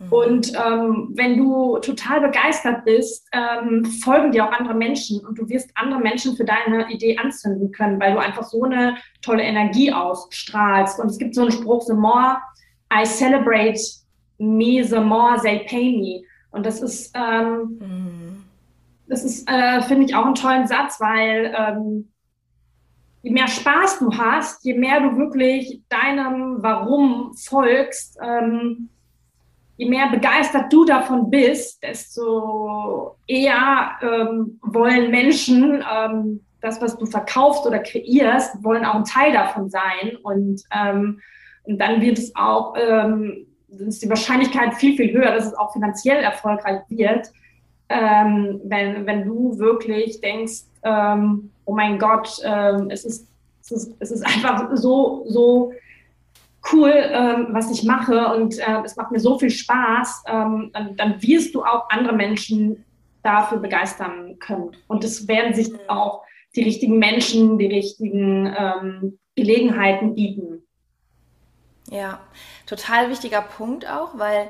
Mhm. 0.00 0.12
Und 0.12 0.52
ähm, 0.54 1.10
wenn 1.14 1.36
du 1.36 1.78
total 1.78 2.20
begeistert 2.22 2.84
bist, 2.84 3.28
ähm, 3.32 3.84
folgen 3.84 4.32
dir 4.32 4.46
auch 4.46 4.52
andere 4.52 4.74
Menschen 4.74 5.24
und 5.24 5.38
du 5.38 5.48
wirst 5.48 5.70
andere 5.74 6.00
Menschen 6.00 6.36
für 6.36 6.44
deine 6.44 6.90
Idee 6.90 7.18
anzünden 7.18 7.70
können, 7.70 8.00
weil 8.00 8.14
du 8.14 8.18
einfach 8.18 8.44
so 8.44 8.64
eine 8.64 8.96
tolle 9.22 9.42
Energie 9.42 9.92
ausstrahlst. 9.92 10.98
Und 10.98 11.10
es 11.10 11.18
gibt 11.18 11.34
so 11.34 11.42
einen 11.42 11.52
Spruch, 11.52 11.82
the 11.82 11.94
more 11.94 12.38
I 12.92 13.04
celebrate 13.04 13.80
me, 14.38 14.82
the 14.82 15.00
more 15.00 15.38
they 15.40 15.60
pay 15.68 15.96
me. 15.96 16.26
Und 16.50 16.66
das 16.66 16.80
ist, 16.80 17.14
ähm, 17.14 17.78
mhm. 17.78 18.44
das 19.06 19.22
ist, 19.24 19.48
äh, 19.48 19.82
finde 19.82 20.06
ich, 20.06 20.14
auch 20.14 20.24
einen 20.24 20.34
tollen 20.34 20.66
Satz, 20.66 20.98
weil 20.98 21.54
ähm, 21.56 22.08
je 23.22 23.30
mehr 23.30 23.48
Spaß 23.48 23.98
du 23.98 24.16
hast, 24.16 24.64
je 24.64 24.74
mehr 24.74 25.00
du 25.00 25.16
wirklich 25.16 25.82
deinem 25.88 26.62
Warum 26.62 27.34
folgst, 27.34 28.18
ähm, 28.22 28.89
je 29.80 29.88
mehr 29.88 30.10
begeistert 30.10 30.70
du 30.70 30.84
davon 30.84 31.30
bist, 31.30 31.82
desto 31.82 33.16
eher 33.26 33.92
ähm, 34.02 34.60
wollen 34.60 35.10
Menschen 35.10 35.82
ähm, 35.90 36.40
das, 36.60 36.82
was 36.82 36.98
du 36.98 37.06
verkaufst 37.06 37.64
oder 37.64 37.78
kreierst, 37.78 38.62
wollen 38.62 38.84
auch 38.84 38.96
ein 38.96 39.04
Teil 39.04 39.32
davon 39.32 39.70
sein. 39.70 40.18
Und, 40.22 40.62
ähm, 40.70 41.20
und 41.62 41.78
dann 41.78 42.02
wird 42.02 42.18
es 42.18 42.30
auch, 42.36 42.74
ähm, 42.76 43.46
ist 43.68 44.02
die 44.02 44.10
Wahrscheinlichkeit 44.10 44.74
viel, 44.74 44.98
viel 44.98 45.14
höher, 45.14 45.32
dass 45.32 45.46
es 45.46 45.54
auch 45.54 45.72
finanziell 45.72 46.22
erfolgreich 46.22 46.82
wird, 46.90 47.32
ähm, 47.88 48.60
wenn, 48.64 49.06
wenn 49.06 49.24
du 49.24 49.58
wirklich 49.58 50.20
denkst, 50.20 50.64
ähm, 50.82 51.52
oh 51.64 51.74
mein 51.74 51.98
Gott, 51.98 52.28
es, 52.90 53.06
ist, 53.06 53.26
es, 53.62 53.70
ist, 53.70 53.96
es 53.98 54.10
ist 54.10 54.26
einfach 54.26 54.68
so, 54.74 55.24
so 55.26 55.72
cool, 56.72 56.92
ähm, 56.94 57.48
was 57.50 57.70
ich 57.70 57.84
mache 57.84 58.34
und 58.34 58.58
äh, 58.58 58.82
es 58.84 58.96
macht 58.96 59.10
mir 59.10 59.20
so 59.20 59.38
viel 59.38 59.50
Spaß, 59.50 60.24
ähm, 60.26 60.70
dann, 60.72 60.96
dann, 60.96 61.22
wirst 61.22 61.54
du 61.54 61.62
auch 61.62 61.88
andere 61.90 62.14
Menschen 62.14 62.84
dafür 63.22 63.58
begeistern 63.58 64.38
können. 64.38 64.72
Und 64.86 65.04
es 65.04 65.26
werden 65.28 65.54
sich 65.54 65.70
auch 65.88 66.22
die 66.54 66.62
richtigen 66.62 66.98
Menschen, 66.98 67.58
die 67.58 67.66
richtigen 67.66 68.54
ähm, 68.56 69.18
Gelegenheiten 69.36 70.14
bieten. 70.14 70.62
Ja, 71.90 72.20
total 72.66 73.10
wichtiger 73.10 73.42
Punkt 73.42 73.88
auch, 73.90 74.18
weil 74.18 74.48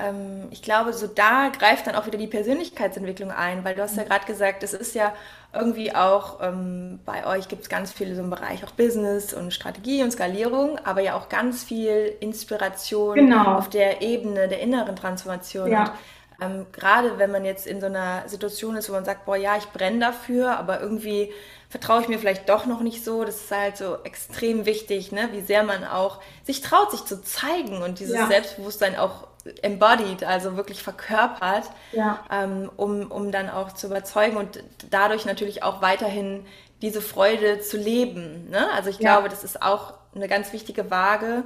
ähm, 0.00 0.48
ich 0.50 0.62
glaube, 0.62 0.92
so 0.92 1.06
da 1.06 1.48
greift 1.48 1.86
dann 1.86 1.94
auch 1.94 2.06
wieder 2.06 2.18
die 2.18 2.26
Persönlichkeitsentwicklung 2.26 3.30
ein, 3.30 3.64
weil 3.64 3.74
du 3.74 3.82
hast 3.82 3.96
ja 3.96 4.04
gerade 4.04 4.26
gesagt, 4.26 4.62
es 4.62 4.72
ist 4.72 4.94
ja 4.94 5.12
irgendwie 5.52 5.94
auch 5.94 6.38
ähm, 6.40 7.00
bei 7.04 7.26
euch 7.26 7.48
gibt 7.48 7.62
es 7.62 7.68
ganz 7.68 7.92
viel 7.92 8.14
so 8.14 8.22
im 8.22 8.30
Bereich 8.30 8.64
auch 8.64 8.70
Business 8.70 9.34
und 9.34 9.52
Strategie 9.52 10.02
und 10.02 10.12
Skalierung, 10.12 10.78
aber 10.84 11.00
ja 11.00 11.14
auch 11.14 11.28
ganz 11.28 11.64
viel 11.64 12.16
Inspiration 12.20 13.16
genau. 13.16 13.56
auf 13.56 13.68
der 13.68 14.00
Ebene 14.02 14.48
der 14.48 14.60
inneren 14.60 14.96
Transformation. 14.96 15.70
Ja. 15.70 15.82
Und, 15.82 15.92
ähm, 16.40 16.66
gerade 16.72 17.18
wenn 17.18 17.30
man 17.30 17.44
jetzt 17.44 17.66
in 17.66 17.80
so 17.80 17.86
einer 17.86 18.28
Situation 18.28 18.76
ist, 18.76 18.88
wo 18.88 18.94
man 18.94 19.04
sagt, 19.04 19.26
boah, 19.26 19.36
ja, 19.36 19.56
ich 19.56 19.66
brenne 19.66 19.98
dafür, 19.98 20.56
aber 20.56 20.80
irgendwie 20.80 21.32
vertraue 21.68 22.02
ich 22.02 22.08
mir 22.08 22.18
vielleicht 22.18 22.48
doch 22.48 22.66
noch 22.66 22.80
nicht 22.80 23.04
so. 23.04 23.24
Das 23.24 23.36
ist 23.36 23.50
halt 23.50 23.76
so 23.76 23.98
extrem 24.04 24.66
wichtig, 24.66 25.12
ne? 25.12 25.28
wie 25.32 25.40
sehr 25.40 25.62
man 25.62 25.84
auch 25.84 26.20
sich 26.44 26.60
traut, 26.60 26.90
sich 26.90 27.04
zu 27.04 27.22
zeigen 27.22 27.82
und 27.82 28.00
dieses 28.00 28.16
ja. 28.16 28.26
Selbstbewusstsein 28.26 28.96
auch 28.96 29.29
embodied, 29.62 30.24
also 30.24 30.56
wirklich 30.56 30.82
verkörpert, 30.82 31.64
ja. 31.92 32.22
ähm, 32.30 32.70
um, 32.76 33.10
um 33.10 33.32
dann 33.32 33.48
auch 33.48 33.72
zu 33.72 33.86
überzeugen 33.86 34.36
und 34.36 34.62
dadurch 34.90 35.24
natürlich 35.24 35.62
auch 35.62 35.82
weiterhin 35.82 36.44
diese 36.82 37.00
Freude 37.00 37.60
zu 37.60 37.76
leben. 37.76 38.48
Ne? 38.50 38.68
Also 38.74 38.90
ich 38.90 38.98
ja. 38.98 39.12
glaube, 39.12 39.28
das 39.28 39.44
ist 39.44 39.62
auch 39.62 39.94
eine 40.14 40.28
ganz 40.28 40.52
wichtige 40.52 40.90
Waage, 40.90 41.44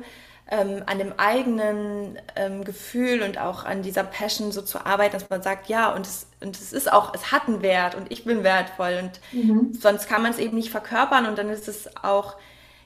ähm, 0.51 0.83
an 0.87 0.99
dem 0.99 1.15
eigenen 1.17 2.19
ähm, 2.37 2.65
Gefühl 2.65 3.23
und 3.23 3.39
auch 3.39 3.65
an 3.65 3.83
dieser 3.83 4.05
Passion 4.05 4.53
so 4.53 4.61
zu 4.61 4.85
arbeiten, 4.85 5.13
dass 5.13 5.31
man 5.31 5.43
sagt, 5.43 5.69
ja, 5.69 5.93
und 5.93 6.07
es, 6.07 6.27
und 6.43 6.57
es 6.57 6.73
ist 6.73 6.93
auch, 6.93 7.15
es 7.15 7.33
hat 7.33 7.49
einen 7.49 7.63
Wert 7.63 7.95
und 7.95 8.13
ich 8.13 8.25
bin 8.25 8.45
wertvoll 8.45 9.01
und 9.03 9.21
mhm. 9.33 9.73
sonst 9.73 10.07
kann 10.07 10.23
man 10.23 10.33
es 10.33 10.39
eben 10.39 10.57
nicht 10.57 10.71
verkörpern 10.71 11.27
und 11.27 11.39
dann 11.39 11.49
ist 11.49 11.67
es 11.67 11.97
auch, 11.97 12.37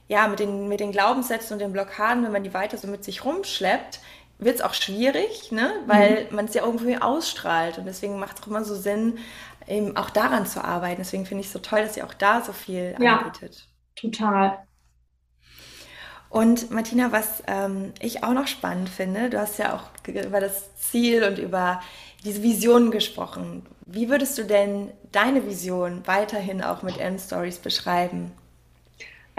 ja, 0.07 0.27
mit 0.27 0.39
den, 0.39 0.69
mit 0.69 0.79
den 0.79 0.91
Glaubenssätzen 0.91 1.53
und 1.53 1.59
den 1.59 1.73
Blockaden, 1.73 2.23
wenn 2.23 2.31
man 2.31 2.43
die 2.43 2.53
weiter 2.53 2.77
so 2.77 2.87
mit 2.87 3.03
sich 3.03 3.25
rumschleppt, 3.25 3.99
wird 4.39 4.55
es 4.55 4.61
auch 4.61 4.73
schwierig, 4.73 5.51
ne? 5.51 5.71
weil 5.85 6.25
mhm. 6.29 6.35
man 6.35 6.45
es 6.45 6.53
ja 6.53 6.65
irgendwie 6.65 6.97
ausstrahlt. 6.97 7.77
Und 7.77 7.85
deswegen 7.85 8.17
macht 8.19 8.37
es 8.37 8.43
auch 8.43 8.47
immer 8.47 8.63
so 8.63 8.75
Sinn, 8.75 9.19
eben 9.67 9.95
auch 9.97 10.09
daran 10.09 10.45
zu 10.45 10.63
arbeiten. 10.63 11.01
Deswegen 11.01 11.25
finde 11.25 11.41
ich 11.41 11.47
es 11.47 11.53
so 11.53 11.59
toll, 11.59 11.81
dass 11.81 11.97
ihr 11.97 12.05
auch 12.05 12.13
da 12.13 12.41
so 12.41 12.53
viel 12.53 12.95
ja, 12.99 13.17
anbietet. 13.17 13.67
Total. 13.95 14.57
Und 16.29 16.71
Martina, 16.71 17.11
was 17.11 17.43
ähm, 17.47 17.93
ich 17.99 18.23
auch 18.23 18.33
noch 18.33 18.47
spannend 18.47 18.87
finde, 18.89 19.29
du 19.29 19.39
hast 19.39 19.57
ja 19.57 19.75
auch 19.75 19.89
über 20.07 20.39
das 20.39 20.75
Ziel 20.75 21.23
und 21.23 21.39
über 21.39 21.81
diese 22.23 22.43
Vision 22.43 22.91
gesprochen. 22.91 23.65
Wie 23.85 24.09
würdest 24.09 24.37
du 24.37 24.43
denn 24.43 24.91
deine 25.11 25.45
Vision 25.47 26.03
weiterhin 26.05 26.63
auch 26.63 26.83
mit 26.83 26.97
M-Stories 26.99 27.57
beschreiben? 27.57 28.31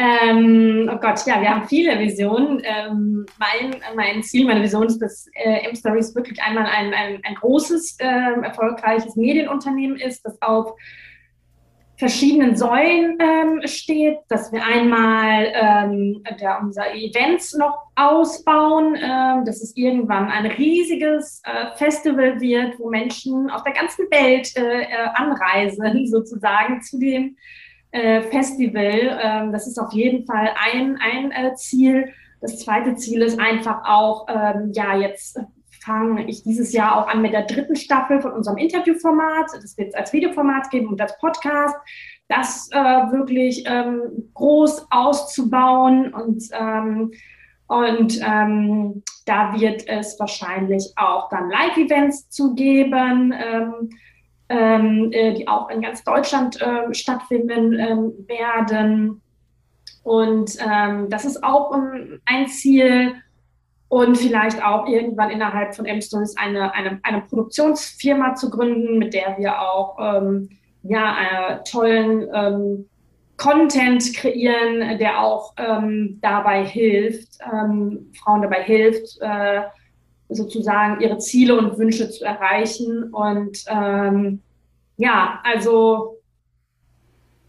Ähm, 0.03 0.91
oh 0.91 0.97
Gott, 0.97 1.27
ja, 1.27 1.43
wir 1.43 1.51
haben 1.51 1.69
viele 1.69 1.99
Visionen. 1.99 2.63
Ähm, 2.65 3.27
mein, 3.39 3.77
mein 3.95 4.23
Ziel, 4.23 4.47
meine 4.47 4.63
Vision 4.63 4.87
ist, 4.87 4.99
dass 4.99 5.27
äh, 5.35 5.69
M-Stories 5.69 6.15
wirklich 6.15 6.43
einmal 6.43 6.65
ein, 6.65 6.95
ein, 6.95 7.21
ein 7.23 7.35
großes, 7.35 7.99
äh, 8.01 8.41
erfolgreiches 8.43 9.15
Medienunternehmen 9.17 9.99
ist, 9.99 10.25
das 10.25 10.41
auf 10.41 10.73
verschiedenen 11.99 12.57
Säulen 12.57 13.19
ähm, 13.21 13.61
steht, 13.67 14.21
dass 14.29 14.51
wir 14.53 14.65
einmal 14.65 15.53
ähm, 15.53 16.25
der, 16.41 16.61
unser 16.63 16.95
Events 16.95 17.55
noch 17.55 17.77
ausbauen, 17.95 18.95
äh, 18.95 19.45
dass 19.45 19.61
es 19.61 19.77
irgendwann 19.77 20.31
ein 20.31 20.47
riesiges 20.47 21.43
äh, 21.45 21.77
Festival 21.77 22.41
wird, 22.41 22.79
wo 22.79 22.89
Menschen 22.89 23.51
aus 23.51 23.63
der 23.65 23.75
ganzen 23.75 24.11
Welt 24.11 24.51
äh, 24.57 24.81
äh 24.81 25.09
anreisen, 25.13 26.07
sozusagen 26.11 26.81
zu 26.81 26.99
dem 26.99 27.37
Festival. 27.93 29.19
Ähm, 29.23 29.53
das 29.53 29.67
ist 29.67 29.79
auf 29.79 29.93
jeden 29.93 30.25
Fall 30.27 30.51
ein, 30.73 30.99
ein 31.01 31.33
äh, 31.33 31.55
Ziel. 31.55 32.13
Das 32.41 32.59
zweite 32.59 32.95
Ziel 32.95 33.23
ist 33.23 33.39
einfach 33.39 33.85
auch, 33.85 34.27
ähm, 34.29 34.73
ja, 34.75 34.97
jetzt 34.97 35.39
fange 35.85 36.27
ich 36.29 36.43
dieses 36.43 36.73
Jahr 36.73 36.97
auch 36.97 37.09
an 37.09 37.23
mit 37.23 37.33
der 37.33 37.47
dritten 37.47 37.77
Staffel 37.77 38.21
von 38.21 38.33
unserem 38.33 38.59
Interviewformat. 38.59 39.47
Das 39.55 39.77
wird 39.77 39.89
es 39.89 39.95
als 39.95 40.13
Videoformat 40.13 40.71
geben 40.71 40.89
und 40.89 41.01
als 41.01 41.19
Podcast. 41.19 41.77
Das 42.29 42.69
äh, 42.71 42.77
wirklich 42.77 43.65
ähm, 43.67 44.31
groß 44.35 44.87
auszubauen 44.91 46.15
und 46.15 46.45
und 47.71 48.21
ähm, 48.27 49.05
da 49.27 49.55
wird 49.55 49.87
es 49.87 50.19
wahrscheinlich 50.19 50.93
auch 50.97 51.29
dann 51.29 51.51
Live-Events 51.51 52.29
zu 52.29 52.53
geben. 52.57 53.33
Ähm, 53.33 53.91
ähm, 54.51 55.11
äh, 55.13 55.33
die 55.33 55.49
auch 55.49 55.71
in 55.71 55.81
ganz 55.81 56.03
Deutschland 56.03 56.61
äh, 56.61 56.93
stattfinden 56.93 57.79
ähm, 57.79 58.13
werden. 58.27 59.23
Und 60.03 60.57
ähm, 60.61 61.09
das 61.09 61.25
ist 61.25 61.43
auch 61.45 61.71
um, 61.71 62.21
ein 62.27 62.49
Ziel. 62.49 63.15
Und 63.89 64.19
vielleicht 64.19 64.65
auch 64.65 64.87
irgendwann 64.87 65.31
innerhalb 65.31 65.75
von 65.75 65.85
M-Stories 65.85 66.37
eine, 66.37 66.73
eine, 66.75 67.01
eine 67.03 67.23
Produktionsfirma 67.23 68.35
zu 68.35 68.49
gründen, 68.49 68.99
mit 68.99 69.15
der 69.15 69.37
wir 69.39 69.61
auch 69.61 69.97
ähm, 70.01 70.49
ja, 70.85 71.17
äh, 71.21 71.59
tollen 71.65 72.29
ähm, 72.33 72.89
Content 73.37 74.15
kreieren, 74.15 74.99
der 74.99 75.21
auch 75.21 75.55
ähm, 75.57 76.19
dabei 76.21 76.65
hilft, 76.65 77.39
Frauen 77.43 78.43
dabei 78.43 78.63
hilft, 78.63 79.19
äh, 79.23 79.63
sozusagen 80.31 81.01
ihre 81.01 81.19
Ziele 81.19 81.59
und 81.59 81.79
Wünsche 81.79 82.09
zu 82.11 82.25
erreichen. 82.25 83.13
Und 83.13 83.65
ähm, 83.69 84.43
ja, 84.97 85.41
also 85.45 86.17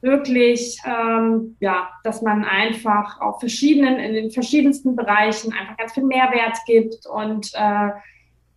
wirklich, 0.02 0.78
ähm, 0.86 1.56
ja, 1.60 1.90
dass 2.04 2.22
man 2.22 2.44
einfach 2.44 3.22
auf 3.22 3.40
verschiedenen, 3.40 4.00
in 4.00 4.14
den 4.14 4.32
verschiedensten 4.32 4.96
Bereichen 4.96 5.54
einfach 5.54 5.78
ganz 5.78 5.94
viel 5.94 6.04
Mehrwert 6.04 6.58
gibt 6.66 7.06
und, 7.06 7.52
äh, 7.54 7.90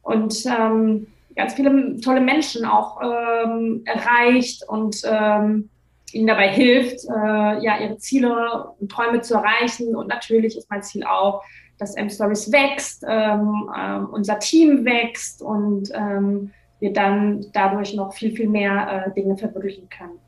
und 0.03 0.45
ähm, 0.47 1.07
ganz 1.37 1.55
viele 1.55 2.01
tolle 2.01 2.21
Menschen 2.21 2.65
auch 2.65 3.01
ähm, 3.03 3.83
erreicht 3.85 4.67
und 4.69 5.03
ähm, 5.05 5.69
ihnen 6.13 6.27
dabei 6.29 6.49
hilft, 6.49 7.05
äh, 7.05 7.63
ja, 7.63 7.79
ihre 7.81 7.99
Ziele 7.99 8.69
und 8.79 8.91
Träume 8.91 9.21
zu 9.21 9.35
erreichen. 9.35 9.97
Und 9.97 10.09
natürlich 10.09 10.57
ist 10.57 10.71
mein 10.71 10.83
Ziel 10.83 11.05
auch, 11.05 11.43
dass 11.79 11.97
M-Stories 11.97 12.53
wächst, 12.53 13.05
ähm, 13.09 13.71
äh, 13.77 13.99
unser 14.13 14.39
Team 14.39 14.85
wächst 14.85 15.43
und 15.43 15.91
ähm, 15.95 16.53
wir 16.81 16.93
dann 16.93 17.47
dadurch 17.53 17.95
noch 17.95 18.15
viel, 18.15 18.35
viel 18.35 18.49
mehr 18.49 19.07
äh, 19.07 19.15
Dinge 19.15 19.37
verwirklichen 19.37 19.89
können. 19.89 20.19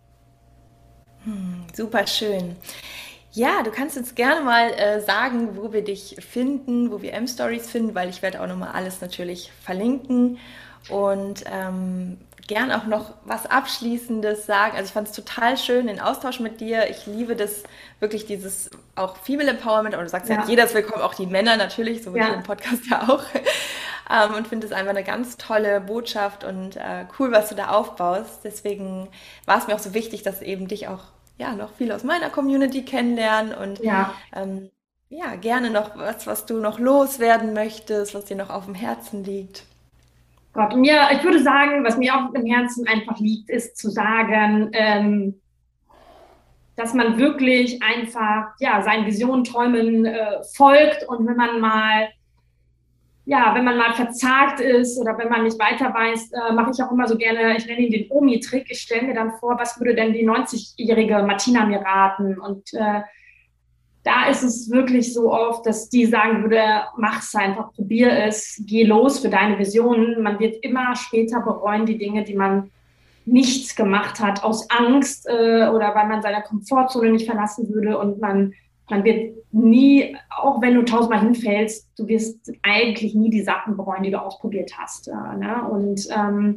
Hm, 1.25 1.65
super 1.75 2.07
schön. 2.07 2.57
Ja, 3.33 3.63
du 3.63 3.71
kannst 3.71 3.99
uns 3.99 4.15
gerne 4.15 4.41
mal 4.41 4.71
äh, 4.71 5.01
sagen, 5.01 5.57
wo 5.57 5.73
wir 5.73 5.85
dich 5.85 6.17
finden, 6.21 6.91
wo 6.91 7.03
wir 7.03 7.13
M-Stories 7.13 7.71
finden, 7.71 7.95
weil 7.95 8.09
ich 8.09 8.23
werde 8.23 8.41
auch 8.41 8.47
nochmal 8.47 8.71
alles 8.73 9.01
natürlich 9.03 9.53
verlinken 9.61 10.39
und 10.89 11.45
ähm, 11.53 12.19
gern 12.47 12.73
auch 12.73 12.87
noch 12.87 13.15
was 13.25 13.47
Abschließendes 13.47 14.47
sagen. 14.47 14.77
Also 14.77 14.87
ich 14.87 14.93
fand 14.93 15.09
es 15.09 15.15
total 15.15 15.57
schön, 15.57 15.87
den 15.87 16.01
Austausch 16.01 16.41
mit 16.41 16.61
dir. 16.61 16.91
Ich 16.91 17.07
liebe 17.07 17.37
das 17.37 17.65
wirklich 18.01 18.27
dieses 18.27 18.71
auch 18.95 19.17
Female 19.17 19.51
Empowerment, 19.51 19.95
aber 19.95 20.05
du 20.05 20.09
sagst 20.09 20.29
ja, 20.29 20.37
ja 20.37 20.45
jeder 20.47 20.65
ist 20.65 20.75
willkommen, 20.75 21.03
auch 21.03 21.15
die 21.15 21.27
Männer 21.27 21.57
natürlich, 21.57 22.03
so 22.03 22.15
wie 22.15 22.19
ja. 22.19 22.29
im 22.29 22.43
Podcast 22.43 22.83
ja 22.91 23.09
auch. 23.09 23.23
ähm, 24.11 24.35
und 24.35 24.49
finde 24.49 24.67
es 24.67 24.73
einfach 24.73 24.91
eine 24.91 25.05
ganz 25.05 25.37
tolle 25.37 25.81
Botschaft 25.81 26.45
und 26.45 26.77
äh, 26.77 27.07
cool, 27.19 27.33
was 27.33 27.49
du 27.49 27.55
da 27.55 27.69
aufbaust. 27.69 28.41
Deswegen 28.45 29.09
war 29.45 29.59
es 29.59 29.67
mir 29.67 29.75
auch 29.75 29.81
so 29.81 29.95
wichtig, 29.95 30.23
dass 30.23 30.43
eben 30.43 30.69
dich 30.69 30.89
auch 30.89 31.05
ja 31.39 31.53
noch 31.53 31.73
viel 31.75 31.93
aus 31.93 32.05
meiner 32.05 32.31
Community 32.31 32.85
kennenlernen 32.85 33.55
und 33.55 33.81
ja. 33.81 34.15
Ähm, 34.35 34.71
ja, 35.09 35.37
gerne 35.37 35.71
noch 35.71 35.97
was, 35.97 36.27
was 36.27 36.47
du 36.47 36.59
noch 36.59 36.81
loswerden 36.81 37.53
möchtest, 37.53 38.15
was 38.15 38.25
dir 38.25 38.37
noch 38.37 38.51
auf 38.51 38.65
dem 38.65 38.75
Herzen 38.75 39.23
liegt. 39.23 39.63
Gott, 40.57 40.75
mir, 40.75 41.09
ich 41.13 41.23
würde 41.23 41.43
sagen, 41.43 41.85
was 41.85 41.97
mir 41.99 42.15
auch 42.17 42.33
im 42.33 42.47
Herzen 42.47 42.87
einfach 42.89 43.19
liegt, 43.19 43.51
ist 43.51 43.77
zu 43.77 43.91
sagen, 43.91 44.71
ähm, 44.73 45.41
dass 46.77 46.95
man 46.95 47.19
wirklich 47.19 47.83
einfach 47.83 48.49
ja, 48.59 48.83
seinen 48.83 49.07
Visionen, 49.07 49.45
Träumen 49.45 50.05
äh, 50.05 50.43
folgt 50.55 51.07
und 51.09 51.27
wenn 51.27 51.37
man 51.37 51.61
mal 51.61 52.09
ja, 53.29 53.57
wenn 53.57 53.65
man 53.65 53.77
mal 53.77 53.93
verzagt 53.93 54.61
ist 54.61 54.99
oder 55.01 55.19
wenn 55.19 55.29
man 55.29 55.43
nicht 55.43 55.59
weiter 55.59 55.93
weiß, 55.93 56.31
äh, 56.31 56.53
mache 56.53 56.71
ich 56.73 56.81
auch 56.81 56.93
immer 56.93 57.09
so 57.09 57.19
gerne, 57.19 57.57
ich 57.57 57.67
nenne 57.67 57.81
ihn 57.81 57.91
den 57.91 58.09
Omi-Trick. 58.09 58.67
Ich 58.71 58.83
stelle 58.83 59.03
mir 59.03 59.15
dann 59.15 59.33
vor, 59.41 59.59
was 59.59 59.81
würde 59.81 59.97
denn 59.97 60.13
die 60.13 60.25
90-jährige 60.25 61.25
Martina 61.25 61.67
mir 61.67 61.81
raten? 61.81 62.39
Und 62.39 62.73
äh, 62.73 63.01
da 64.07 64.29
ist 64.29 64.45
es 64.45 64.71
wirklich 64.71 65.13
so 65.13 65.33
oft, 65.33 65.67
dass 65.67 65.89
die 65.89 66.07
sagen 66.07 66.43
würde, 66.43 66.63
mach 66.97 67.23
es 67.23 67.35
einfach, 67.35 67.73
probier 67.73 68.13
es, 68.13 68.63
geh 68.65 68.85
los 68.85 69.19
für 69.19 69.29
deine 69.29 69.59
Visionen. 69.59 70.23
Man 70.23 70.39
wird 70.39 70.63
immer 70.63 70.95
später 70.95 71.41
bereuen, 71.41 71.87
die 71.87 71.99
Dinge, 71.99 72.23
die 72.23 72.37
man 72.37 72.71
nichts 73.25 73.75
gemacht 73.75 74.21
hat, 74.21 74.45
aus 74.45 74.71
Angst 74.71 75.27
äh, 75.27 75.67
oder 75.69 75.93
weil 75.97 76.07
man 76.07 76.23
seiner 76.23 76.43
Komfortzone 76.43 77.11
nicht 77.11 77.27
verlassen 77.27 77.69
würde 77.69 77.99
und 77.99 78.21
man 78.21 78.53
man 78.89 79.03
wird 79.03 79.35
nie, 79.51 80.17
auch 80.31 80.63
wenn 80.63 80.75
du 80.75 80.85
tausendmal 80.85 81.21
hinfällst, 81.21 81.89
du 81.99 82.07
wirst 82.07 82.53
eigentlich 82.63 83.17
nie 83.17 83.31
die 83.31 83.43
Sachen 83.43 83.77
bereuen, 83.77 84.05
die 84.05 84.13
du 84.13 84.23
ausprobiert 84.23 84.71
hast. 84.79 85.09
Äh, 85.09 85.37
ne? 85.39 85.69
Und 85.69 86.07
ähm, 86.17 86.55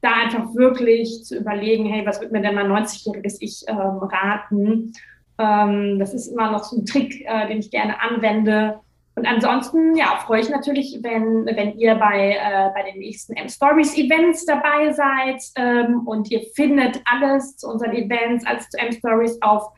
da 0.00 0.12
einfach 0.14 0.54
wirklich 0.54 1.24
zu 1.24 1.36
überlegen, 1.36 1.86
hey, 1.86 2.06
was 2.06 2.20
wird 2.20 2.30
mir 2.30 2.40
denn 2.40 2.54
mein 2.54 2.70
90-jähriges 2.70 3.38
Ich 3.40 3.64
ähm, 3.66 3.98
raten? 3.98 4.92
Ähm, 5.38 5.98
das 5.98 6.14
ist 6.14 6.28
immer 6.28 6.50
noch 6.50 6.64
so 6.64 6.76
ein 6.76 6.86
Trick, 6.86 7.24
äh, 7.26 7.48
den 7.48 7.58
ich 7.58 7.70
gerne 7.70 8.00
anwende. 8.00 8.80
Und 9.14 9.26
ansonsten, 9.26 9.94
ja, 9.94 10.16
freue 10.24 10.40
ich 10.40 10.48
natürlich, 10.48 10.98
wenn, 11.02 11.44
wenn 11.44 11.78
ihr 11.78 11.96
bei, 11.96 12.32
äh, 12.32 12.70
bei 12.74 12.90
den 12.90 12.98
nächsten 12.98 13.34
M-Stories-Events 13.34 14.46
dabei 14.46 14.92
seid. 14.92 15.42
Ähm, 15.56 16.06
und 16.06 16.30
ihr 16.30 16.42
findet 16.54 17.02
alles 17.04 17.56
zu 17.56 17.68
unseren 17.68 17.92
Events, 17.92 18.46
alles 18.46 18.68
zu 18.70 18.78
M-Stories 18.78 19.40
auf 19.42 19.72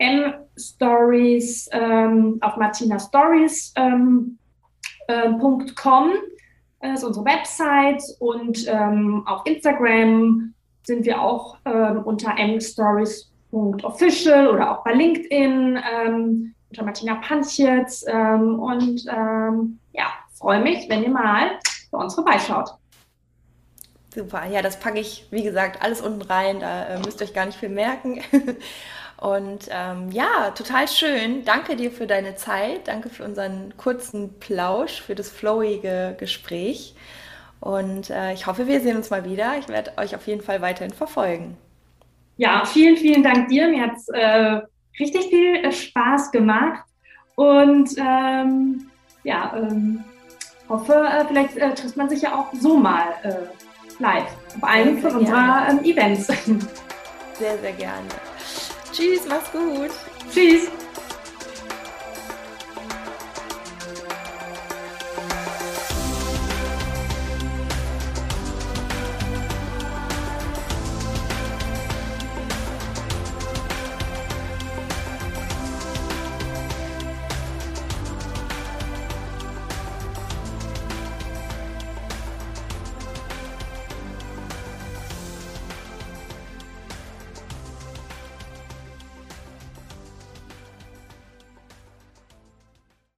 mstories 0.00 1.68
ähm, 1.72 2.38
auf 2.40 2.56
martinastories.com. 2.56 3.68
Ähm, 3.76 4.38
äh, 6.80 6.94
ist 6.94 7.04
unsere 7.04 7.26
Website 7.26 8.02
und 8.18 8.66
ähm, 8.66 9.22
auf 9.26 9.42
Instagram 9.44 10.54
sind 10.82 11.04
wir 11.04 11.20
auch 11.20 11.58
ähm, 11.66 12.02
unter 12.04 12.38
mstories.official 13.52 14.48
oder 14.48 14.70
auch 14.70 14.84
bei 14.84 14.92
LinkedIn 14.92 15.78
ähm, 15.92 16.54
unter 16.70 16.84
Martina 16.84 17.16
Panchitz 17.16 18.04
ähm, 18.06 18.58
und 18.58 19.04
ähm, 19.08 19.78
ja, 19.92 20.06
freue 20.34 20.60
mich, 20.60 20.88
wenn 20.88 21.02
ihr 21.02 21.10
mal 21.10 21.58
bei 21.90 21.98
uns 21.98 22.14
vorbeischaut. 22.14 22.70
Super, 24.14 24.46
ja, 24.46 24.60
das 24.62 24.78
packe 24.78 24.98
ich, 24.98 25.26
wie 25.30 25.42
gesagt, 25.42 25.82
alles 25.82 26.00
unten 26.00 26.22
rein, 26.22 26.60
da 26.60 26.86
äh, 26.86 26.98
müsst 26.98 27.20
ihr 27.20 27.26
euch 27.26 27.34
gar 27.34 27.46
nicht 27.46 27.58
viel 27.58 27.68
merken. 27.68 28.20
Und 29.16 29.68
ähm, 29.70 30.10
ja, 30.12 30.50
total 30.52 30.88
schön. 30.88 31.44
Danke 31.44 31.76
dir 31.76 31.92
für 31.92 32.06
deine 32.06 32.36
Zeit. 32.36 32.88
Danke 32.88 33.10
für 33.10 33.22
unseren 33.22 33.76
kurzen 33.76 34.40
Plausch, 34.40 35.02
für 35.02 35.14
das 35.14 35.28
flowige 35.28 36.16
Gespräch. 36.18 36.94
Und 37.60 38.08
äh, 38.08 38.32
ich 38.32 38.46
hoffe, 38.46 38.66
wir 38.66 38.80
sehen 38.80 38.96
uns 38.96 39.10
mal 39.10 39.26
wieder. 39.26 39.58
Ich 39.58 39.68
werde 39.68 39.92
euch 39.98 40.16
auf 40.16 40.26
jeden 40.26 40.40
Fall 40.40 40.62
weiterhin 40.62 40.94
verfolgen. 40.94 41.58
Ja, 42.40 42.64
vielen, 42.64 42.96
vielen 42.96 43.22
Dank 43.22 43.48
dir. 43.48 43.68
Mir 43.68 43.82
hat 43.82 43.96
es 43.96 44.08
äh, 44.08 44.60
richtig 44.98 45.26
viel 45.26 45.56
äh, 45.56 45.70
Spaß 45.70 46.30
gemacht. 46.30 46.84
Und 47.34 47.90
ähm, 47.98 48.86
ja, 49.24 49.52
ähm, 49.54 50.02
hoffe, 50.66 50.94
äh, 50.94 51.26
vielleicht 51.26 51.58
äh, 51.58 51.74
trifft 51.74 51.98
man 51.98 52.08
sich 52.08 52.22
ja 52.22 52.34
auch 52.34 52.48
so 52.54 52.78
mal 52.78 53.08
äh, 53.24 54.02
live 54.02 54.24
auf 54.56 54.64
einem 54.64 55.02
von 55.02 55.16
unseren 55.16 55.84
Events. 55.84 56.28
Sehr, 56.28 57.58
sehr 57.58 57.72
gerne. 57.72 58.08
Tschüss, 58.90 59.26
mach's 59.28 59.52
gut. 59.52 59.90
Tschüss. 60.32 60.70